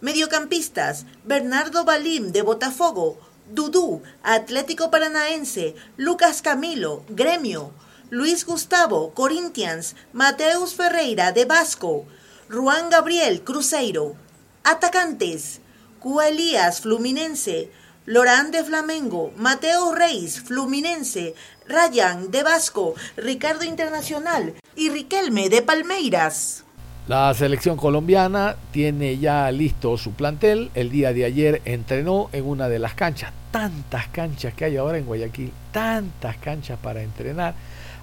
[0.02, 3.20] Mediocampistas, Bernardo Balim de Botafogo,
[3.52, 7.72] Dudú, Atlético Paranaense, Lucas Camilo, Gremio,
[8.10, 12.06] Luis Gustavo, Corinthians, Mateus Ferreira de Vasco,
[12.50, 14.23] Juan Gabriel, Cruzeiro.
[14.64, 15.60] Atacantes.
[16.00, 17.70] Cuba Elías, Fluminense.
[18.06, 19.34] Lorán de Flamengo.
[19.36, 21.36] Mateo Reis, Fluminense.
[21.68, 22.96] Ryan de Vasco.
[23.18, 24.54] Ricardo Internacional.
[24.78, 26.64] Y Riquelme de Palmeiras.
[27.10, 30.72] La selección colombiana tiene ya listo su plantel.
[30.76, 33.34] El día de ayer entrenó en una de las canchas.
[33.52, 35.52] Tantas canchas que hay ahora en Guayaquil.
[35.74, 37.54] Tantas canchas para entrenar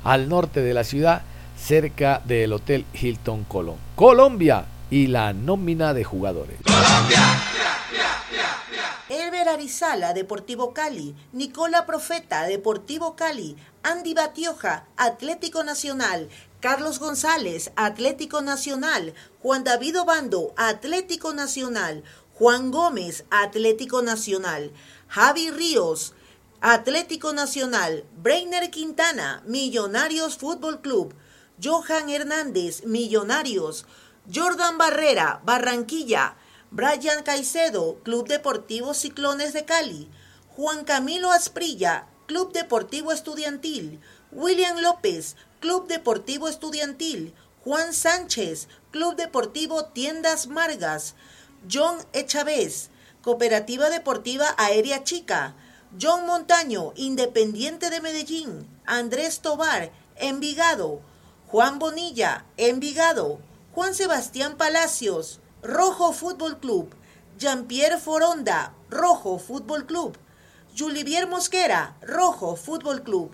[0.04, 1.22] al norte de la ciudad,
[1.58, 3.76] cerca del Hotel Hilton Colón.
[3.96, 6.58] Colombia y la nómina de jugadores.
[9.08, 11.14] Elber Arizala, Deportivo Cali.
[11.32, 13.56] Nicola Profeta, Deportivo Cali.
[13.82, 16.28] Andy Batioja, Atlético Nacional.
[16.60, 19.14] Carlos González, Atlético Nacional.
[19.42, 22.04] Juan David Obando, Atlético Nacional.
[22.34, 24.72] Juan Gómez, Atlético Nacional.
[25.08, 26.14] Javi Ríos,
[26.60, 28.04] Atlético Nacional.
[28.22, 31.14] Breiner Quintana, Millonarios Fútbol Club.
[31.62, 33.86] Johan Hernández, Millonarios.
[34.32, 36.36] Jordan Barrera, Barranquilla.
[36.70, 40.08] Brian Caicedo, Club Deportivo Ciclones de Cali.
[40.50, 43.98] Juan Camilo Asprilla, Club Deportivo Estudiantil.
[44.30, 47.34] William López, Club Deportivo Estudiantil.
[47.64, 51.16] Juan Sánchez, Club Deportivo Tiendas Margas.
[51.68, 52.90] John Echavez,
[53.22, 55.56] Cooperativa Deportiva Aérea Chica.
[56.00, 58.68] John Montaño, Independiente de Medellín.
[58.86, 61.00] Andrés Tobar, Envigado.
[61.48, 63.40] Juan Bonilla, Envigado.
[63.72, 66.92] Juan Sebastián Palacios, Rojo Fútbol Club.
[67.38, 70.18] Jean-Pierre Foronda, Rojo Fútbol Club.
[70.76, 73.30] Julivier Mosquera, Rojo Fútbol Club.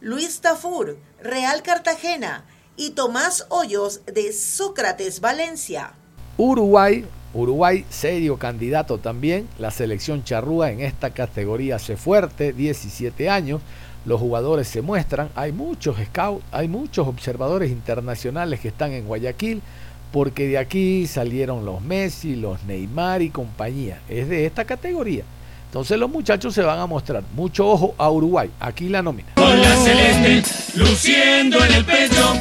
[0.00, 2.44] Luis Tafur, Real Cartagena.
[2.76, 5.94] Y Tomás Hoyos de Sócrates Valencia.
[6.38, 9.48] Uruguay, Uruguay serio candidato también.
[9.58, 13.60] La selección charrúa en esta categoría hace fuerte, 17 años.
[14.04, 15.30] Los jugadores se muestran.
[15.34, 19.62] Hay muchos scouts, hay muchos observadores internacionales que están en Guayaquil
[20.12, 24.00] porque de aquí salieron los Messi, los Neymar y compañía.
[24.08, 25.24] Es de esta categoría.
[25.66, 27.22] Entonces los muchachos se van a mostrar.
[27.34, 28.50] Mucho ojo a Uruguay.
[28.58, 29.34] Aquí la nómina.
[29.36, 30.42] Con la celeste,
[30.74, 32.34] luciendo en el pecho,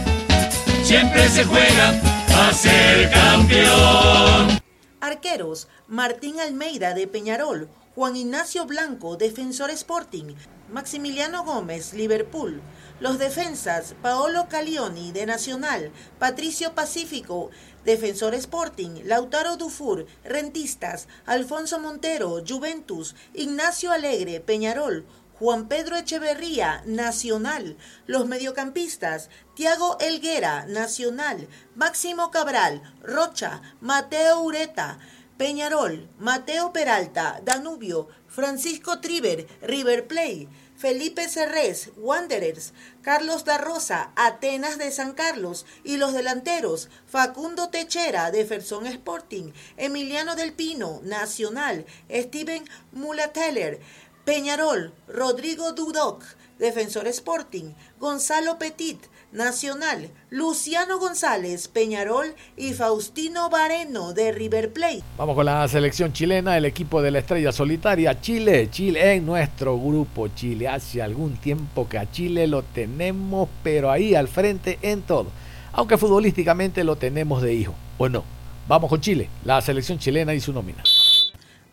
[0.82, 1.90] siempre se juega
[2.36, 4.60] a ser campeón.
[5.02, 10.34] Arqueros, Martín Almeida de Peñarol, Juan Ignacio Blanco, Defensor Sporting,
[10.72, 12.62] Maximiliano Gómez, Liverpool.
[13.00, 17.50] Los defensas, Paolo Calioni de Nacional, Patricio Pacífico,
[17.86, 25.06] Defensor Sporting, Lautaro Dufour, Rentistas, Alfonso Montero, Juventus, Ignacio Alegre, Peñarol,
[25.40, 27.78] Juan Pedro Echeverría, Nacional.
[28.06, 31.48] Los mediocampistas, Tiago Elguera, Nacional.
[31.76, 35.00] Máximo Cabral, Rocha, Mateo Ureta,
[35.38, 40.50] Peñarol, Mateo Peralta, Danubio, Francisco Triver, River Plate.
[40.80, 48.32] Felipe Cerrés, Wanderers, Carlos da Rosa, Atenas de San Carlos y los delanteros Facundo Techera,
[48.32, 52.64] Deferson Sporting, Emiliano del Pino, Nacional, Steven
[52.94, 53.82] Mulateller,
[54.24, 56.24] Peñarol, Rodrigo Dudoc,
[56.60, 65.04] Defensor Sporting, Gonzalo Petit, Nacional, Luciano González, Peñarol y Faustino Bareno de River Plate.
[65.18, 69.78] Vamos con la selección chilena, el equipo de la estrella solitaria, Chile, Chile en nuestro
[69.78, 70.68] grupo Chile.
[70.68, 75.28] Hace algún tiempo que a Chile lo tenemos, pero ahí al frente en todo.
[75.74, 78.24] Aunque futbolísticamente lo tenemos de hijo, ¿o no?
[78.68, 80.84] Vamos con Chile, la selección chilena y su nómina.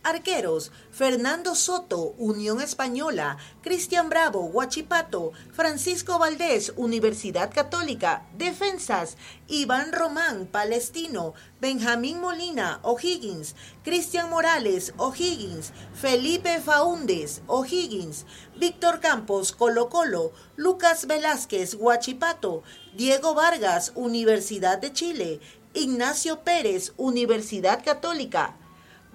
[0.07, 9.17] Arqueros, Fernando Soto, Unión Española, Cristian Bravo, Huachipato, Francisco Valdés, Universidad Católica, Defensas,
[9.49, 19.89] Iván Román, Palestino, Benjamín Molina, O'Higgins, Cristian Morales, O'Higgins, Felipe Faúndes, O'Higgins, Víctor Campos, Colo
[19.89, 22.63] Colo, Lucas Velázquez, Huachipato,
[22.95, 25.41] Diego Vargas, Universidad de Chile,
[25.75, 28.57] Ignacio Pérez, Universidad Católica,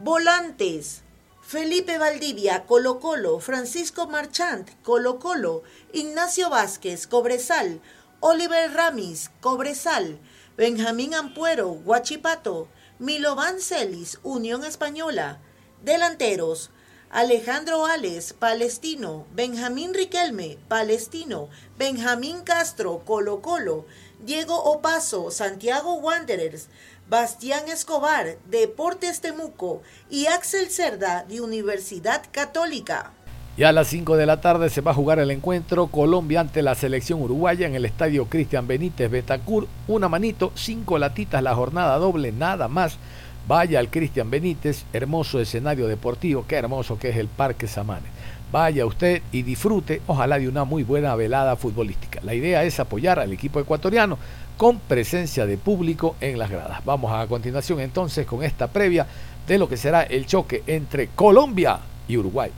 [0.04, 1.02] Volantes.
[1.44, 5.62] Felipe Valdivia, Colo Colo, Francisco Marchant, Colo Colo,
[5.94, 7.82] Ignacio Vázquez, Cobresal,
[8.20, 10.18] Oliver Ramis, Cobresal,
[10.58, 15.40] Benjamín Ampuero, Guachipato, Milovan Celis, Unión Española.
[15.84, 16.72] Delanteros,
[17.12, 23.86] Alejandro Ales, Palestino, Benjamín Riquelme, Palestino, Benjamín Castro, Colo Colo,
[24.24, 26.70] Diego Opaso, Santiago Wanderers,
[27.12, 33.12] Bastián Escobar, Deportes Temuco y Axel Cerda, de Universidad Católica.
[33.58, 36.62] Ya a las 5 de la tarde se va a jugar el encuentro Colombia ante
[36.62, 39.68] la selección uruguaya en el estadio Cristian Benítez Betacur.
[39.90, 42.98] Una manito, cinco latitas la jornada doble, nada más.
[43.46, 48.10] Vaya al Cristian Benítez, hermoso escenario deportivo, qué hermoso que es el Parque Samanes.
[48.52, 52.20] Vaya usted y disfrute, ojalá de una muy buena velada futbolística.
[52.22, 54.18] La idea es apoyar al equipo ecuatoriano
[54.58, 56.84] con presencia de público en las gradas.
[56.84, 59.08] Vamos a continuación entonces con esta previa
[59.48, 61.80] de lo que será el choque entre Colombia
[62.10, 62.52] y Uruguay.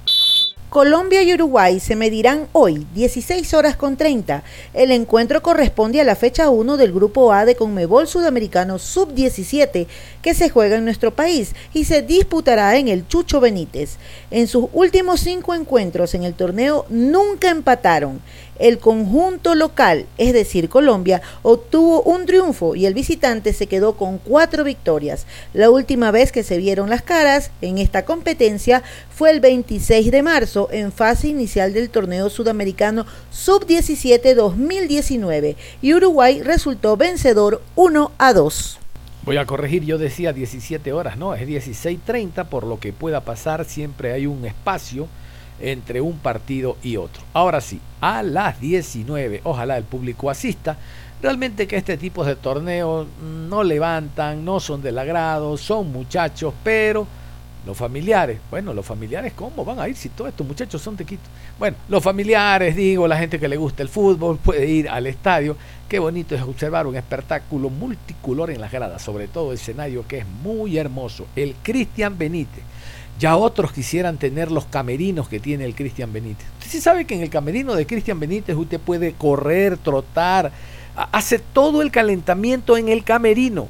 [0.74, 4.42] Colombia y Uruguay se medirán hoy, 16 horas con 30.
[4.74, 9.86] El encuentro corresponde a la fecha 1 del Grupo A de Conmebol Sudamericano Sub-17
[10.24, 13.98] que se juega en nuestro país y se disputará en el Chucho Benítez.
[14.32, 18.20] En sus últimos cinco encuentros en el torneo nunca empataron.
[18.60, 24.18] El conjunto local, es decir, Colombia, obtuvo un triunfo y el visitante se quedó con
[24.18, 25.26] cuatro victorias.
[25.54, 30.24] La última vez que se vieron las caras en esta competencia fue el 26 de
[30.24, 38.34] marzo en fase inicial del torneo sudamericano Sub-17 2019 y Uruguay resultó vencedor 1 a
[38.34, 38.80] 2.
[39.26, 43.64] Voy a corregir, yo decía 17 horas, no, es 16.30, por lo que pueda pasar,
[43.64, 45.08] siempre hay un espacio
[45.60, 47.24] entre un partido y otro.
[47.34, 50.78] Ahora sí, a las 19, ojalá el público asista,
[51.24, 57.08] Realmente que este tipo de torneos no levantan, no son del agrado, son muchachos, pero
[57.66, 61.30] los familiares, bueno, los familiares, ¿cómo van a ir si todos estos muchachos son tequitos?
[61.58, 65.56] Bueno, los familiares, digo, la gente que le gusta el fútbol puede ir al estadio.
[65.88, 70.18] Qué bonito es observar un espectáculo multicolor en las gradas, sobre todo el escenario que
[70.18, 72.64] es muy hermoso, el Cristian Benítez.
[73.20, 76.48] Ya otros quisieran tener los camerinos que tiene el Cristian Benítez.
[76.58, 80.52] Usted sí sabe que en el camerino de Cristian Benítez usted puede correr, trotar,
[81.12, 83.68] hace todo el calentamiento en el camerino.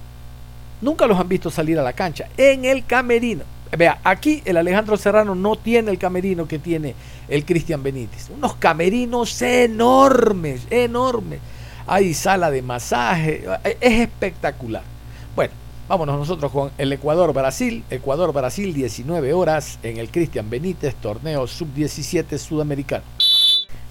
[0.81, 3.43] Nunca los han visto salir a la cancha, en el camerino.
[3.77, 6.93] Vea, aquí el Alejandro Serrano no tiene el camerino que tiene
[7.27, 8.29] el Cristian Benítez.
[8.29, 11.39] Unos camerinos enormes, enormes.
[11.87, 13.43] Hay sala de masaje,
[13.81, 14.92] es espectacular.
[15.93, 17.83] Vámonos nosotros con el Ecuador-Brasil.
[17.91, 23.03] Ecuador-Brasil, 19 horas en el Cristian Benítez, torneo sub-17 sudamericano.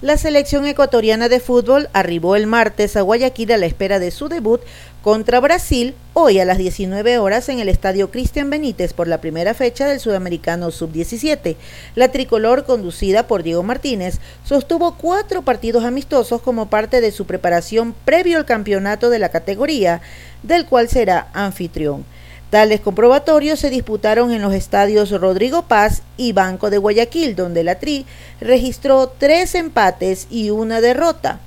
[0.01, 4.29] La selección ecuatoriana de fútbol arribó el martes a Guayaquil a la espera de su
[4.29, 4.61] debut
[5.03, 9.53] contra Brasil hoy a las 19 horas en el Estadio Cristian Benítez por la primera
[9.53, 11.57] fecha del Sudamericano Sub-17.
[11.97, 17.97] La tricolor, conducida por Diego Martínez, sostuvo cuatro partidos amistosos como parte de su preparación
[18.05, 20.01] previo al campeonato de la categoría,
[20.45, 22.05] del cual será anfitrión.
[22.51, 27.81] Tales comprobatorios se disputaron en los estadios Rodrigo Paz y Banco de Guayaquil, donde la
[27.81, 28.07] Tri
[28.41, 31.41] registró tres empates y una derrota.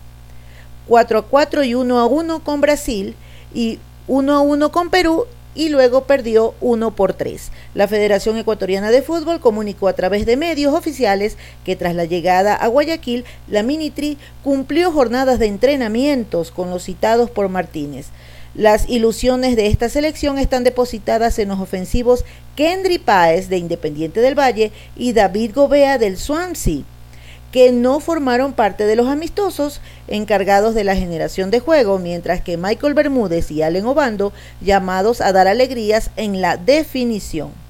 [0.87, 3.15] 4 a 4 y 1 a 1 con Brasil
[3.55, 5.25] y 1 a 1 con Perú
[5.55, 7.51] y luego perdió 1 por 3.
[7.73, 12.53] La Federación Ecuatoriana de Fútbol comunicó a través de medios oficiales que tras la llegada
[12.53, 18.07] a Guayaquil, la Minitri cumplió jornadas de entrenamientos con los citados por Martínez.
[18.53, 22.23] Las ilusiones de esta selección están depositadas en los ofensivos
[22.55, 26.83] Kendry Páez de Independiente del Valle y David Gobea del Swansea,
[27.55, 29.79] que no formaron parte de los amistosos
[30.09, 35.31] encargados de la generación de juego, mientras que Michael Bermúdez y Allen Obando llamados a
[35.31, 37.64] dar alegrías en la definición.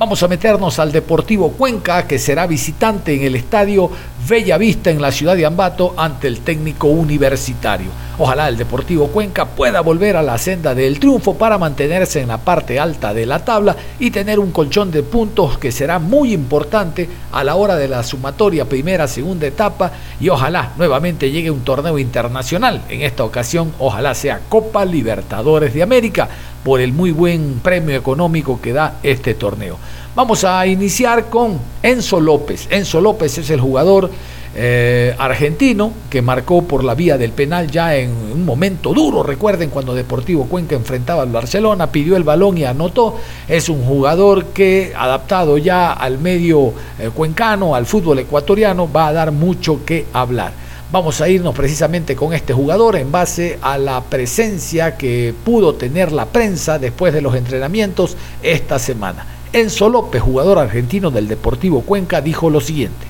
[0.00, 3.90] Vamos a meternos al Deportivo Cuenca, que será visitante en el estadio
[4.26, 7.90] Bella Vista en la ciudad de Ambato ante el técnico universitario.
[8.18, 12.38] Ojalá el Deportivo Cuenca pueda volver a la senda del triunfo para mantenerse en la
[12.38, 17.06] parte alta de la tabla y tener un colchón de puntos que será muy importante
[17.30, 21.98] a la hora de la sumatoria primera, segunda etapa y ojalá nuevamente llegue un torneo
[21.98, 22.82] internacional.
[22.88, 26.28] En esta ocasión, ojalá sea Copa Libertadores de América
[26.64, 29.78] por el muy buen premio económico que da este torneo.
[30.14, 32.68] Vamos a iniciar con Enzo López.
[32.70, 34.10] Enzo López es el jugador
[34.56, 39.22] eh, argentino que marcó por la vía del penal ya en un momento duro.
[39.22, 43.16] Recuerden cuando Deportivo Cuenca enfrentaba al Barcelona, pidió el balón y anotó.
[43.46, 49.12] Es un jugador que adaptado ya al medio eh, cuencano, al fútbol ecuatoriano, va a
[49.12, 50.52] dar mucho que hablar.
[50.92, 56.10] Vamos a irnos precisamente con este jugador en base a la presencia que pudo tener
[56.10, 59.24] la prensa después de los entrenamientos esta semana.
[59.52, 63.06] Enzo López, jugador argentino del Deportivo Cuenca, dijo lo siguiente.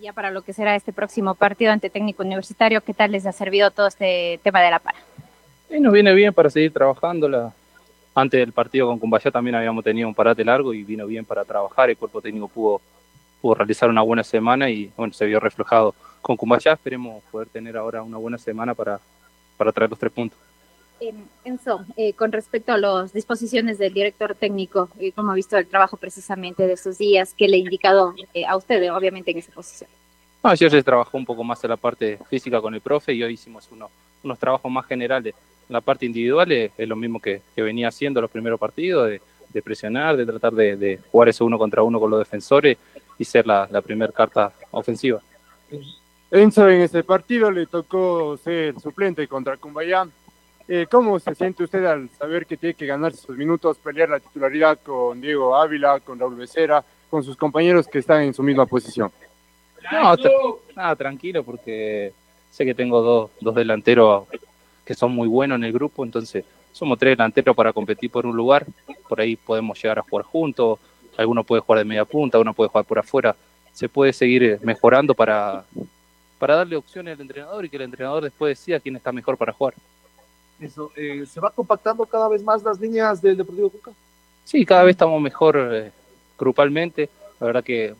[0.00, 3.32] Ya para lo que será este próximo partido ante técnico universitario, ¿qué tal les ha
[3.32, 4.98] servido todo este tema de la para?
[5.68, 7.28] Y nos viene bien para seguir trabajando.
[7.28, 7.52] La...
[8.14, 11.44] Antes del partido con Cumbayá también habíamos tenido un parate largo y vino bien para
[11.44, 11.90] trabajar.
[11.90, 12.80] El cuerpo técnico pudo
[13.40, 16.72] pudo realizar una buena semana y bueno, se vio reflejado con Cumbayá.
[16.72, 19.00] Esperemos poder tener ahora una buena semana para,
[19.56, 20.38] para traer los tres puntos.
[20.98, 21.12] Eh,
[21.44, 25.66] Enzo, eh, con respecto a las disposiciones del director técnico, eh, ¿cómo ha visto el
[25.66, 27.34] trabajo precisamente de estos días?
[27.36, 29.90] ¿Qué le ha indicado eh, a usted, obviamente, en esa posición?
[30.42, 33.22] No, ayer se trabajó un poco más en la parte física con el profe y
[33.22, 33.90] hoy hicimos uno,
[34.22, 35.34] unos trabajos más generales.
[35.68, 39.08] En la parte individual es, es lo mismo que, que, venía haciendo los primeros partidos,
[39.08, 39.20] de,
[39.50, 42.78] de presionar, de tratar de, de, jugar eso uno contra uno con los defensores
[43.18, 45.20] y ser la, la primera carta ofensiva.
[46.30, 50.10] Enzo, en este partido le tocó ser suplente contra Cumbayán.
[50.68, 54.18] Eh, ¿Cómo se siente usted al saber que tiene que ganarse sus minutos, pelear la
[54.18, 58.66] titularidad con Diego Ávila, con Raúl Becerra, con sus compañeros que están en su misma
[58.66, 59.12] posición?
[59.92, 60.30] No, tra
[60.74, 62.12] nada, tranquilo, porque
[62.50, 64.26] sé que tengo dos, dos delanteros
[64.84, 68.34] que son muy buenos en el grupo, entonces somos tres delanteros para competir por un
[68.34, 68.66] lugar,
[69.08, 70.80] por ahí podemos llegar a jugar juntos,
[71.16, 73.34] alguno puede jugar de media punta, uno puede jugar por afuera,
[73.72, 75.64] se puede seguir mejorando para,
[76.38, 79.52] para darle opciones al entrenador y que el entrenador después decida quién está mejor para
[79.52, 79.74] jugar.
[80.60, 83.90] Eso, eh, ¿Se va compactando cada vez más las líneas del Deportivo Cuca?
[84.44, 85.92] Sí, cada vez estamos mejor eh,
[86.38, 87.10] grupalmente.
[87.38, 87.94] La verdad que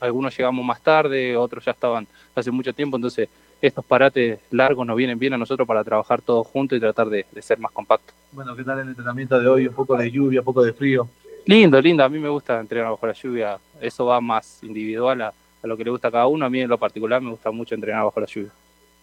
[0.00, 3.28] algunos llegamos más tarde, otros ya estaban hace mucho tiempo, entonces
[3.60, 7.26] estos parates largos nos vienen bien a nosotros para trabajar todos juntos y tratar de,
[7.30, 8.14] de ser más compactos.
[8.32, 9.66] Bueno, ¿qué tal el entrenamiento de hoy?
[9.68, 11.08] Un poco de lluvia, un poco de frío.
[11.44, 15.28] Lindo, lindo, a mí me gusta entrenar bajo la lluvia, eso va más individual a,
[15.28, 17.50] a lo que le gusta a cada uno, a mí en lo particular me gusta
[17.50, 18.50] mucho entrenar bajo la lluvia.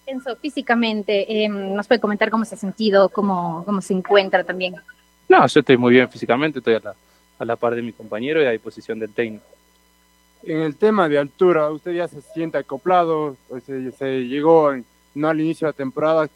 [0.05, 4.75] Enzo, físicamente, eh, ¿nos puede comentar cómo se ha sentido, cómo, cómo se encuentra también?
[5.27, 6.95] No, yo estoy muy bien físicamente, estoy a la,
[7.37, 9.45] a la par de mi compañero y a disposición del técnico.
[10.41, 13.35] En el tema de altura, ¿usted ya se siente acoplado?
[13.49, 14.73] O se, se llegó
[15.13, 16.29] no al inicio de la temporada.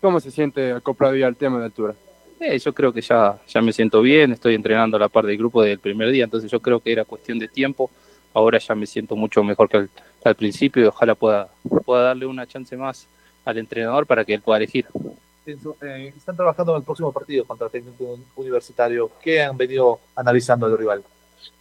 [0.00, 1.94] ¿Cómo se siente acoplado ya al tema de altura?
[2.40, 5.36] Eh, yo creo que ya, ya me siento bien, estoy entrenando a la par del
[5.36, 7.90] grupo desde el primer día, entonces yo creo que era cuestión de tiempo.
[8.32, 9.90] Ahora ya me siento mucho mejor que al,
[10.24, 11.48] al principio y ojalá pueda,
[11.84, 13.06] pueda darle una chance más
[13.44, 14.86] al entrenador para que él pueda elegir.
[15.46, 19.10] Eh, están trabajando en el próximo partido contra el técnico universitario.
[19.22, 21.02] ¿Qué han venido analizando del rival?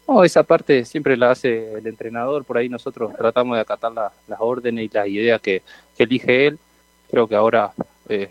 [0.07, 4.11] No, esa parte siempre la hace el entrenador, por ahí nosotros tratamos de acatar la-
[4.27, 5.61] las órdenes y las ideas que,
[5.97, 6.59] que elige él.
[7.09, 7.73] Creo que ahora
[8.07, 8.29] eh,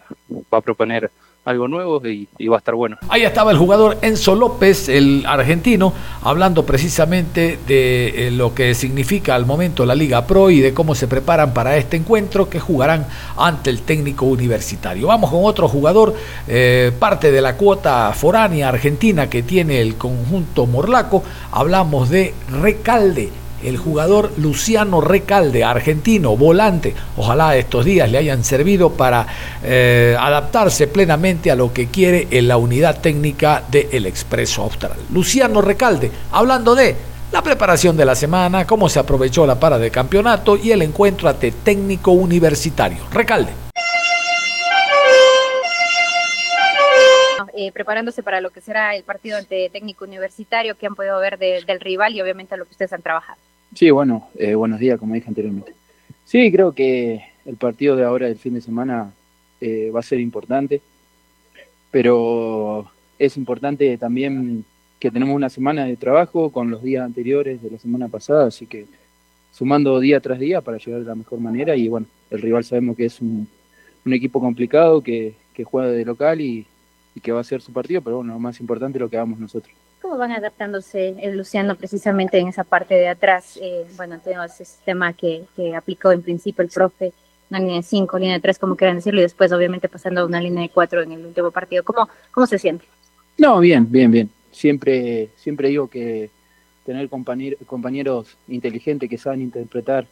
[0.52, 1.10] va a proponer
[1.48, 2.98] algo nuevo y, va a estar bueno.
[3.08, 5.92] Ahí estaba el jugador Enzo López, el argentino,
[6.22, 10.94] hablando precisamente de eh, lo que significa al momento la Liga Pro y de cómo
[10.94, 15.06] se preparan para este encuentro que jugarán ante el técnico universitario.
[15.06, 16.14] Vamos con otro jugador,
[16.46, 21.22] eh, parte de la cuota foránea argentina que tiene el conjunto morlaco.
[21.50, 23.30] Hablamos de Recalde
[23.62, 26.94] el jugador Luciano Recalde, argentino, volante.
[27.16, 29.26] Ojalá estos días le hayan servido para
[29.62, 34.96] eh, adaptarse plenamente a lo que quiere en la unidad técnica del Expreso Austral.
[35.12, 36.96] Luciano Recalde, hablando de
[37.32, 41.28] la preparación de la semana, cómo se aprovechó la para de campeonato y el encuentro
[41.28, 42.98] ante técnico universitario.
[43.12, 43.67] Recalde.
[47.60, 51.38] Eh, preparándose para lo que será el partido ante técnico universitario que han podido ver
[51.38, 53.36] de- del rival y obviamente lo que ustedes han trabajado.
[53.74, 55.72] Sí, bueno, eh, buenos días, como dije anteriormente.
[56.24, 59.12] Sí, creo que el partido de ahora del fin de semana
[59.60, 60.80] eh, va a ser importante,
[61.90, 62.88] pero
[63.18, 64.64] es importante también
[65.00, 68.66] que tenemos una semana de trabajo con los días anteriores de la semana pasada, así
[68.66, 68.86] que
[69.50, 72.96] sumando día tras día para llegar de la mejor manera y bueno, el rival sabemos
[72.96, 73.48] que es un,
[74.06, 75.34] equipo complicado que
[75.64, 76.64] juega de local y,
[77.18, 79.16] y que va a ser su partido, pero bueno, lo más importante es lo que
[79.16, 79.74] hagamos nosotros.
[80.00, 83.58] ¿Cómo van adaptándose el Luciano precisamente en esa parte de atrás?
[83.60, 87.12] Eh, bueno, tenemos ese sistema que, que aplicó en principio el profe,
[87.50, 90.24] una línea de 5, línea de 3, como quieran decirlo, y después obviamente pasando a
[90.26, 91.82] una línea de 4 en el último partido.
[91.82, 92.84] ¿Cómo, cómo se siente?
[93.36, 94.30] No, bien, bien, bien.
[94.52, 96.30] Siempre, siempre digo que
[96.86, 100.06] tener compañer- compañeros inteligentes que saben interpretar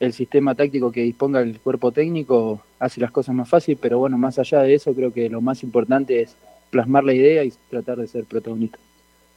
[0.00, 4.16] el sistema táctico que disponga el cuerpo técnico hace las cosas más fáciles, pero bueno,
[4.16, 6.36] más allá de eso, creo que lo más importante es
[6.70, 8.78] plasmar la idea y tratar de ser protagonista.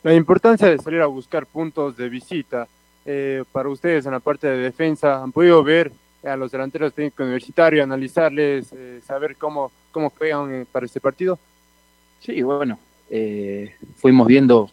[0.03, 2.67] La importancia de salir a buscar puntos de visita
[3.05, 5.91] eh, para ustedes en la parte de defensa, ¿han podido ver
[6.23, 11.39] a los delanteros técnicos universitarios, analizarles, eh, saber cómo, cómo juegan eh, para este partido?
[12.19, 12.77] Sí, bueno,
[13.09, 14.69] eh, fuimos viendo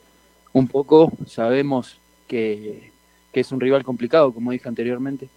[0.52, 2.92] un poco, sabemos que,
[3.32, 5.28] que es un rival complicado, como dije anteriormente,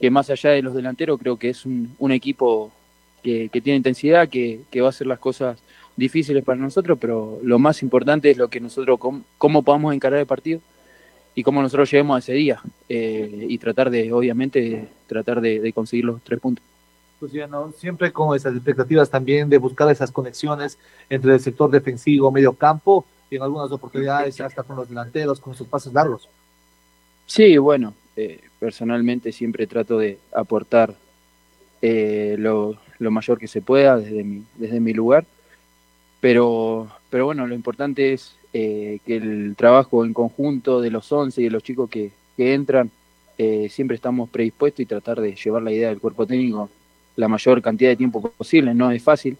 [0.00, 2.70] que más allá de los delanteros creo que es un, un equipo
[3.22, 5.58] que, que tiene intensidad, que, que va a hacer las cosas
[5.96, 10.20] difíciles para nosotros, pero lo más importante es lo que nosotros, cómo, cómo podamos encarar
[10.20, 10.60] el partido
[11.34, 15.72] y cómo nosotros lleguemos a ese día eh, y tratar de, obviamente, tratar de, de
[15.72, 16.64] conseguir los tres puntos.
[17.20, 20.78] Luciano, siempre con esas expectativas también de buscar esas conexiones
[21.08, 25.54] entre el sector defensivo, medio campo y en algunas oportunidades hasta con los delanteros, con
[25.54, 26.28] sus pases largos.
[27.24, 30.94] Sí, bueno, eh, personalmente siempre trato de aportar
[31.82, 35.24] eh, lo, lo mayor que se pueda desde mi, desde mi lugar,
[36.20, 41.40] pero, pero bueno, lo importante es eh, que el trabajo en conjunto de los 11
[41.40, 42.90] y de los chicos que, que entran,
[43.38, 46.70] eh, siempre estamos predispuestos y tratar de llevar la idea del cuerpo técnico
[47.16, 48.74] la mayor cantidad de tiempo posible.
[48.74, 49.36] No es fácil,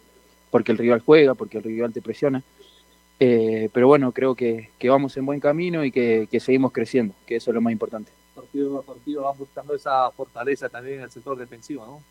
[0.51, 2.43] porque el rival juega, porque el rival te presiona.
[3.19, 7.15] Eh, pero bueno, creo que, que vamos en buen camino y que, que seguimos creciendo,
[7.27, 8.11] que eso es lo más importante.
[8.35, 12.03] Partido a partido van buscando esa fortaleza también en el sector defensivo, ¿no?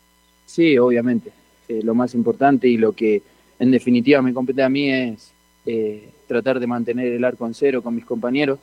[0.46, 1.30] Sí, obviamente.
[1.68, 3.22] Eh, lo más importante y lo que
[3.58, 5.32] en definitiva me compete a mí es
[5.64, 8.58] eh, tratar de mantener el arco en cero con mis compañeros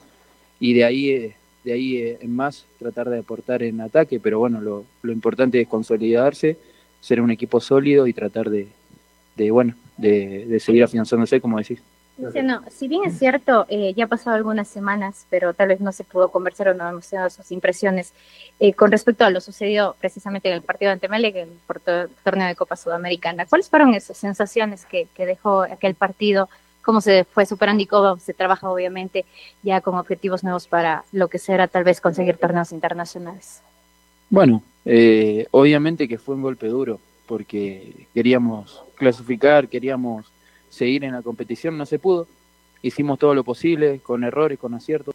[0.60, 4.38] y de ahí, eh, de ahí eh, en más tratar de aportar en ataque, pero
[4.38, 6.56] bueno, lo, lo importante es consolidarse,
[7.00, 8.68] ser un equipo sólido y tratar de,
[9.36, 11.82] de bueno, de, de seguir afianzándose, como decís.
[12.16, 15.90] Luciano, si bien es cierto, eh, ya ha pasado algunas semanas, pero tal vez no
[15.90, 18.12] se pudo conversar o no hemos tenido sus impresiones
[18.60, 22.46] eh, con respecto a lo sucedido precisamente en el partido ante Melec, en el torneo
[22.46, 23.46] de Copa Sudamericana.
[23.46, 26.48] ¿Cuáles fueron esas sensaciones que, que dejó aquel partido
[26.84, 29.24] cómo se fue superando y cómo se trabaja obviamente
[29.62, 33.62] ya con objetivos nuevos para lo que será tal vez conseguir torneos internacionales.
[34.30, 40.26] Bueno, eh, obviamente que fue un golpe duro porque queríamos clasificar, queríamos
[40.74, 42.26] seguir en la competición, no se pudo.
[42.82, 45.14] Hicimos todo lo posible, con errores, con aciertos,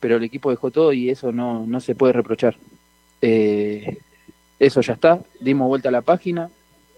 [0.00, 2.56] pero el equipo dejó todo y eso no, no se puede reprochar.
[3.20, 3.98] Eh,
[4.58, 6.50] eso ya está, dimos vuelta a la página,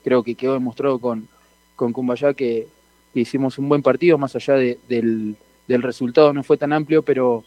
[0.05, 1.29] creo que quedó demostrado con,
[1.77, 2.69] con Cumbayá que,
[3.13, 7.43] hicimos un buen partido, más allá del, del, resultado no fue tan amplio, pero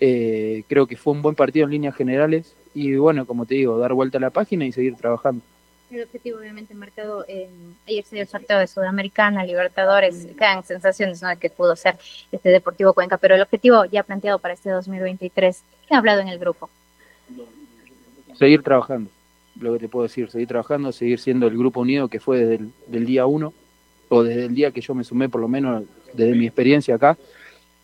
[0.00, 3.76] eh, creo que fue un buen partido en líneas generales y bueno, como te digo,
[3.78, 5.42] dar vuelta a la página y seguir trabajando.
[5.90, 11.20] El objetivo obviamente marcado, en ayer se dio el sorteo de Sudamericana, Libertadores, quedan sensaciones
[11.20, 11.28] ¿no?
[11.28, 11.98] de que pudo ser
[12.30, 16.28] este Deportivo Cuenca, pero el objetivo ya planteado para este 2023, ¿qué ha hablado en
[16.28, 16.70] el grupo?
[18.38, 19.10] Seguir trabajando,
[19.58, 22.54] lo que te puedo decir, seguir trabajando, seguir siendo el grupo unido que fue desde
[22.54, 23.52] el del día uno,
[24.08, 25.82] o desde el día que yo me sumé, por lo menos
[26.12, 27.18] desde mi experiencia acá,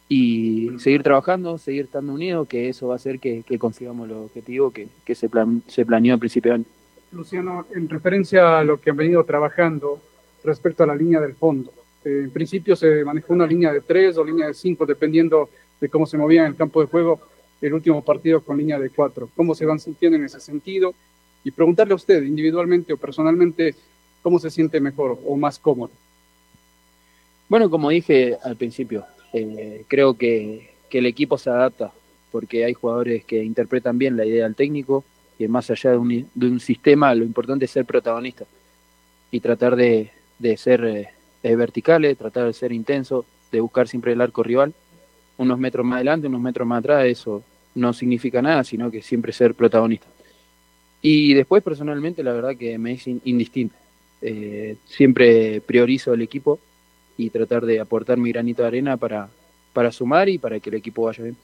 [0.08, 4.72] y seguir trabajando, seguir estando unidos, que eso va a hacer que, consigamos los objetivos
[4.72, 6.75] que, que se, plan, se planeó al principio de año.
[7.12, 10.00] Luciano, en referencia a lo que han venido trabajando
[10.44, 11.72] respecto a la línea del fondo.
[12.04, 15.48] Eh, en principio se manejó una línea de tres o línea de cinco, dependiendo
[15.80, 17.20] de cómo se movía en el campo de juego
[17.60, 19.28] el último partido con línea de cuatro.
[19.34, 20.94] ¿Cómo se van sintiendo en ese sentido?
[21.42, 23.74] Y preguntarle a usted, individualmente o personalmente,
[24.22, 25.92] cómo se siente mejor o más cómodo.
[27.48, 31.92] Bueno, como dije al principio, eh, creo que, que el equipo se adapta,
[32.32, 35.04] porque hay jugadores que interpretan bien la idea del técnico,
[35.38, 38.44] que más allá de un, de un, sistema, lo importante es ser protagonista
[39.30, 40.84] y tratar de, de ser
[41.42, 44.72] eh, verticales, tratar de ser intenso, de buscar siempre el arco rival,
[45.38, 47.42] unos metros más adelante, unos metros más atrás, eso
[47.74, 50.06] no significa nada, sino que siempre ser protagonista.
[51.02, 53.76] Y después personalmente la verdad que me es indistinto.
[54.22, 56.58] Eh, siempre priorizo el equipo
[57.18, 59.28] y tratar de aportar mi granito de arena para,
[59.72, 61.36] para sumar y para que el equipo vaya bien.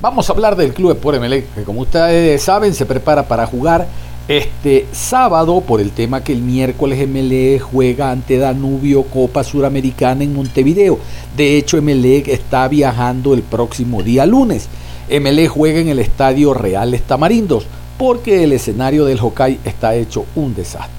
[0.00, 3.88] Vamos a hablar del Club Sport Emelec, que como ustedes saben se prepara para jugar
[4.28, 10.36] este sábado por el tema que el miércoles Emelec juega ante Danubio Copa Suramericana en
[10.36, 11.00] Montevideo.
[11.36, 14.68] De hecho, Emelec está viajando el próximo día lunes.
[15.08, 17.66] Emelec juega en el Estadio Reales Tamarindos
[17.98, 20.92] porque el escenario del Hokkaido está hecho un desastre.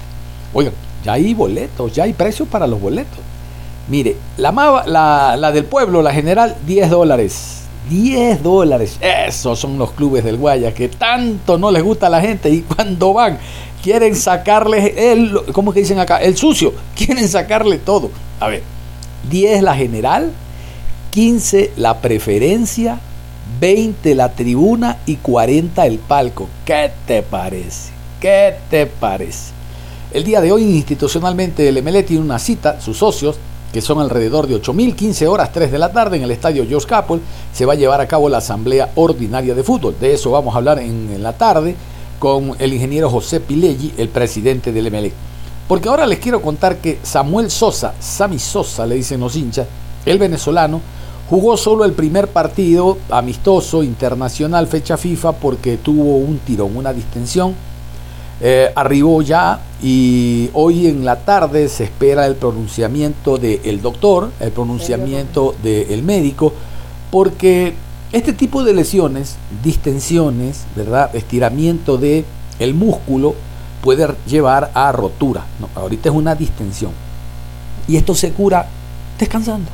[0.52, 0.74] Oigan,
[1.06, 3.20] ya hay boletos, ya hay precios para los boletos.
[3.88, 4.52] Mire, la,
[4.86, 7.59] la, la del pueblo, la general, 10 dólares
[7.90, 8.98] 10 dólares.
[9.00, 12.62] Esos son los clubes del Guaya que tanto no les gusta a la gente y
[12.62, 13.38] cuando van
[13.82, 16.18] quieren sacarles el, ¿cómo que dicen acá?
[16.18, 16.72] El sucio.
[16.94, 18.10] Quieren sacarle todo.
[18.38, 18.62] A ver,
[19.28, 20.30] 10 la general,
[21.10, 23.00] 15 la preferencia,
[23.58, 26.48] 20 la tribuna y 40 el palco.
[26.64, 27.90] ¿Qué te parece?
[28.20, 29.52] ¿Qué te parece?
[30.12, 33.38] El día de hoy institucionalmente el MLE tiene una cita, sus socios,
[33.72, 36.86] que son alrededor de 8.000, 15 horas 3 de la tarde en el estadio George
[36.86, 37.20] Capel,
[37.52, 39.96] se va a llevar a cabo la asamblea ordinaria de fútbol.
[40.00, 41.76] De eso vamos a hablar en, la tarde
[42.18, 45.12] con el ingeniero José Pileggi, el presidente del MLE.
[45.68, 49.66] Porque ahora les quiero contar que Samuel Sosa, Sami Sosa le dicen los hinchas,
[50.04, 50.80] el venezolano,
[51.28, 57.54] jugó solo el primer partido amistoso internacional fecha FIFA porque tuvo un tirón, una distensión
[58.42, 64.52] eh, arribó ya y hoy en la tarde se espera el pronunciamiento del doctor, el
[64.52, 66.52] pronunciamiento del médico,
[67.10, 67.74] porque
[68.12, 71.14] este tipo de lesiones, distensiones, ¿verdad?
[71.14, 72.24] estiramiento del
[72.58, 73.34] el músculo
[73.80, 75.46] puede llevar a rotura.
[75.74, 76.92] Ahorita es una distensión.
[77.88, 78.66] Y esto se cura
[79.18, 79.70] descansando,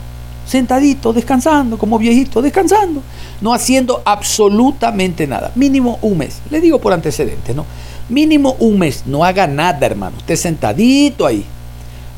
[0.46, 3.02] sentadito, descansando, como viejito, descansando,
[3.40, 6.40] no haciendo absolutamente nada, mínimo un mes.
[6.50, 7.64] Le digo por antecedentes, ¿no?
[8.08, 10.16] Mínimo un mes, no haga nada, hermano.
[10.18, 11.44] Esté sentadito ahí.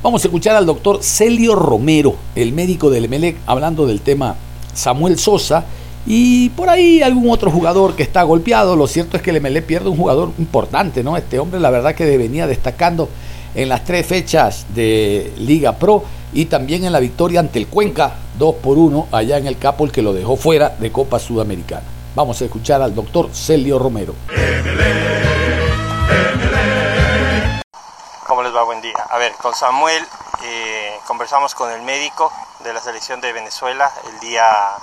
[0.03, 4.37] Vamos a escuchar al doctor Celio Romero, el médico del Emelec, hablando del tema
[4.75, 5.65] Samuel Sosa
[6.07, 8.77] y por ahí algún otro jugador que está golpeado.
[8.77, 11.17] Lo cierto es que el Emelec pierde un jugador importante, ¿no?
[11.17, 13.09] Este hombre, la verdad, que venía destacando
[13.55, 18.15] en las tres fechas de Liga Pro y también en la victoria ante el Cuenca
[18.39, 21.83] 2 por 1 allá en el Capo, el que lo dejó fuera de Copa Sudamericana.
[22.15, 24.15] Vamos a escuchar al doctor Celio Romero.
[24.29, 25.38] ¿Cómo
[28.49, 28.63] les va?
[28.63, 28.97] Buen día.
[29.11, 30.09] A ver, con Samuel
[30.43, 34.75] eh, conversamos con el médico de la selección de Venezuela el día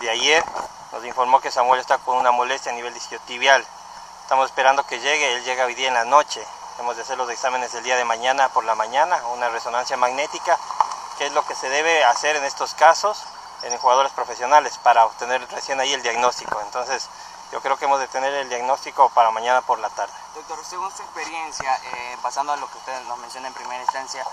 [0.00, 0.44] de ayer.
[0.92, 3.64] Nos informó que Samuel está con una molestia a nivel isquiotibial.
[4.20, 6.44] Estamos esperando que llegue, él llega hoy día en la noche.
[6.80, 10.58] Hemos de hacer los exámenes el día de mañana por la mañana, una resonancia magnética,
[11.16, 13.24] que es lo que se debe hacer en estos casos
[13.62, 16.60] en jugadores profesionales para obtener recién ahí el diagnóstico.
[16.60, 17.08] Entonces,
[17.52, 20.12] yo creo que hemos de tener el diagnóstico para mañana por la tarde.
[20.34, 24.24] Doctor, según su experiencia, eh, basando en lo que usted nos menciona en primera instancia,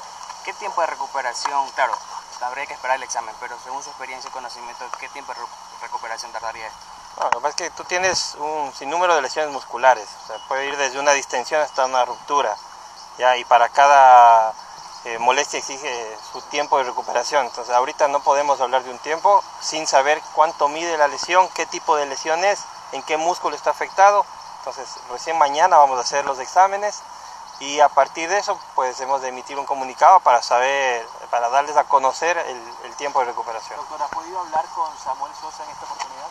[0.45, 1.93] ¿qué tiempo de recuperación, claro,
[2.41, 5.39] habría que esperar el examen, pero según su experiencia y conocimiento, ¿qué tiempo de
[5.81, 6.79] recuperación tardaría esto?
[7.17, 10.37] No, lo que pasa es que tú tienes un sinnúmero de lesiones musculares, o sea,
[10.47, 12.55] puede ir desde una distensión hasta una ruptura,
[13.17, 13.35] ¿ya?
[13.35, 14.53] y para cada
[15.03, 17.45] eh, molestia exige su tiempo de recuperación.
[17.45, 21.65] Entonces ahorita no podemos hablar de un tiempo sin saber cuánto mide la lesión, qué
[21.65, 24.25] tipo de lesión es, en qué músculo está afectado.
[24.59, 27.01] Entonces recién mañana vamos a hacer los exámenes
[27.59, 31.77] y a partir de eso pues hemos de emitir un comunicado para saber, para darles
[31.77, 33.77] a conocer el, el tiempo de recuperación.
[33.77, 36.27] Doctor, ¿ha podido hablar con Samuel Sosa en esta oportunidad?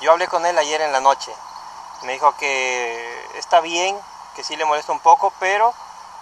[0.00, 1.34] Yo hablé con él ayer en la noche.
[2.02, 3.98] Me dijo que está bien,
[4.34, 5.72] que sí le molesta un poco, pero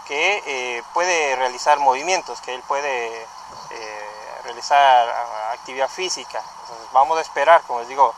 [0.07, 3.27] que eh, puede realizar movimientos, que él puede
[3.71, 5.09] eh, realizar
[5.53, 6.43] actividad física.
[6.63, 8.15] Entonces, vamos a esperar, como les digo,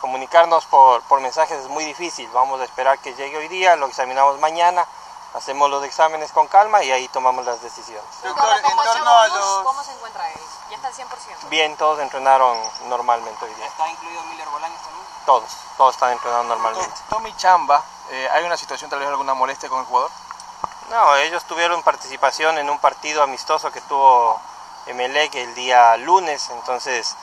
[0.00, 2.28] comunicarnos por, por mensajes es muy difícil.
[2.32, 4.86] Vamos a esperar que llegue hoy día, lo examinamos mañana,
[5.34, 8.04] hacemos los exámenes con calma y ahí tomamos las decisiones.
[8.22, 9.64] Doctor, en torno a los...
[9.64, 10.40] ¿Cómo se encuentra él?
[10.70, 11.48] ¿Ya está al 100%?
[11.48, 13.66] Bien, todos entrenaron normalmente hoy día.
[13.66, 15.06] ¿Está incluido Miller Bolaños también?
[15.26, 16.94] Todos, todos están entrenando normalmente.
[17.10, 17.82] Tommy Chamba,
[18.32, 20.10] ¿hay una situación, tal vez alguna molestia con el jugador?
[20.90, 24.40] No, ellos tuvieron participación en un partido amistoso que tuvo
[24.86, 27.14] Emelec el día lunes, entonces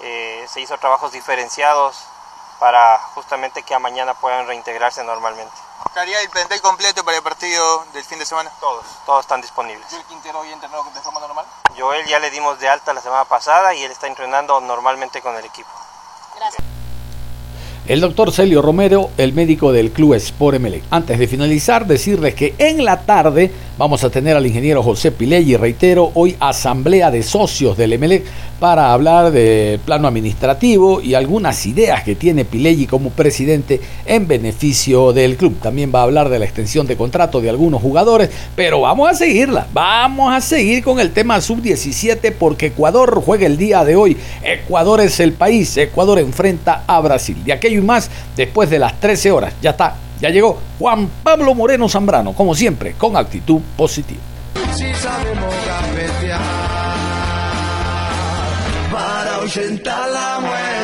[0.00, 1.96] eh, se hizo trabajos diferenciados
[2.58, 5.54] para justamente que a mañana puedan reintegrarse normalmente.
[5.86, 8.50] ¿Estaría el plantel completo para el partido del fin de semana?
[8.60, 9.86] Todos, todos están disponibles.
[9.90, 11.46] ¿Joel Quintero hoy entrenó de forma normal?
[11.76, 15.36] Joel ya le dimos de alta la semana pasada y él está entrenando normalmente con
[15.36, 15.70] el equipo.
[16.36, 16.64] Gracias.
[17.88, 20.82] El doctor Celio Romero, el médico del Club Sport Emelec.
[20.90, 25.56] Antes de finalizar, decirles que en la tarde vamos a tener al ingeniero José Pilelli,
[25.56, 28.26] reitero, hoy asamblea de socios del Emelec
[28.58, 35.12] para hablar de plano administrativo y algunas ideas que tiene Pilelli como presidente en beneficio
[35.12, 35.58] del club.
[35.60, 39.14] También va a hablar de la extensión de contrato de algunos jugadores, pero vamos a
[39.14, 44.16] seguirla, vamos a seguir con el tema sub-17 porque Ecuador juega el día de hoy.
[44.42, 47.36] Ecuador es el país, Ecuador enfrenta a Brasil.
[47.44, 49.54] De aquello y más después de las 13 horas.
[49.62, 54.20] Ya está, ya llegó Juan Pablo Moreno Zambrano, como siempre, con actitud positiva.
[59.48, 60.77] Ahuyentar la muerte.